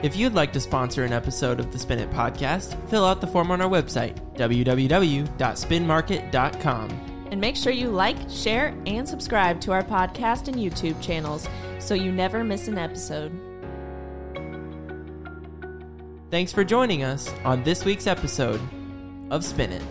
If 0.02 0.14
you'd 0.14 0.34
like 0.34 0.52
to 0.52 0.60
sponsor 0.60 1.04
an 1.04 1.12
episode 1.12 1.58
of 1.58 1.72
the 1.72 1.78
Spin 1.78 1.98
It 1.98 2.10
podcast, 2.10 2.76
fill 2.88 3.04
out 3.04 3.20
the 3.20 3.26
form 3.26 3.50
on 3.50 3.60
our 3.60 3.68
website, 3.68 4.16
www.spinmarket.com. 4.36 6.90
And 7.30 7.40
make 7.40 7.56
sure 7.56 7.72
you 7.72 7.88
like, 7.88 8.16
share, 8.30 8.72
and 8.86 9.08
subscribe 9.08 9.60
to 9.62 9.72
our 9.72 9.82
podcast 9.82 10.46
and 10.48 10.56
YouTube 10.56 11.00
channels 11.02 11.48
so 11.78 11.94
you 11.94 12.12
never 12.12 12.44
miss 12.44 12.68
an 12.68 12.78
episode. 12.78 13.32
Thanks 16.30 16.52
for 16.52 16.62
joining 16.64 17.02
us 17.02 17.32
on 17.44 17.64
this 17.64 17.84
week's 17.84 18.06
episode 18.06 18.60
of 19.30 19.44
Spin 19.44 19.72
It. 19.72 19.82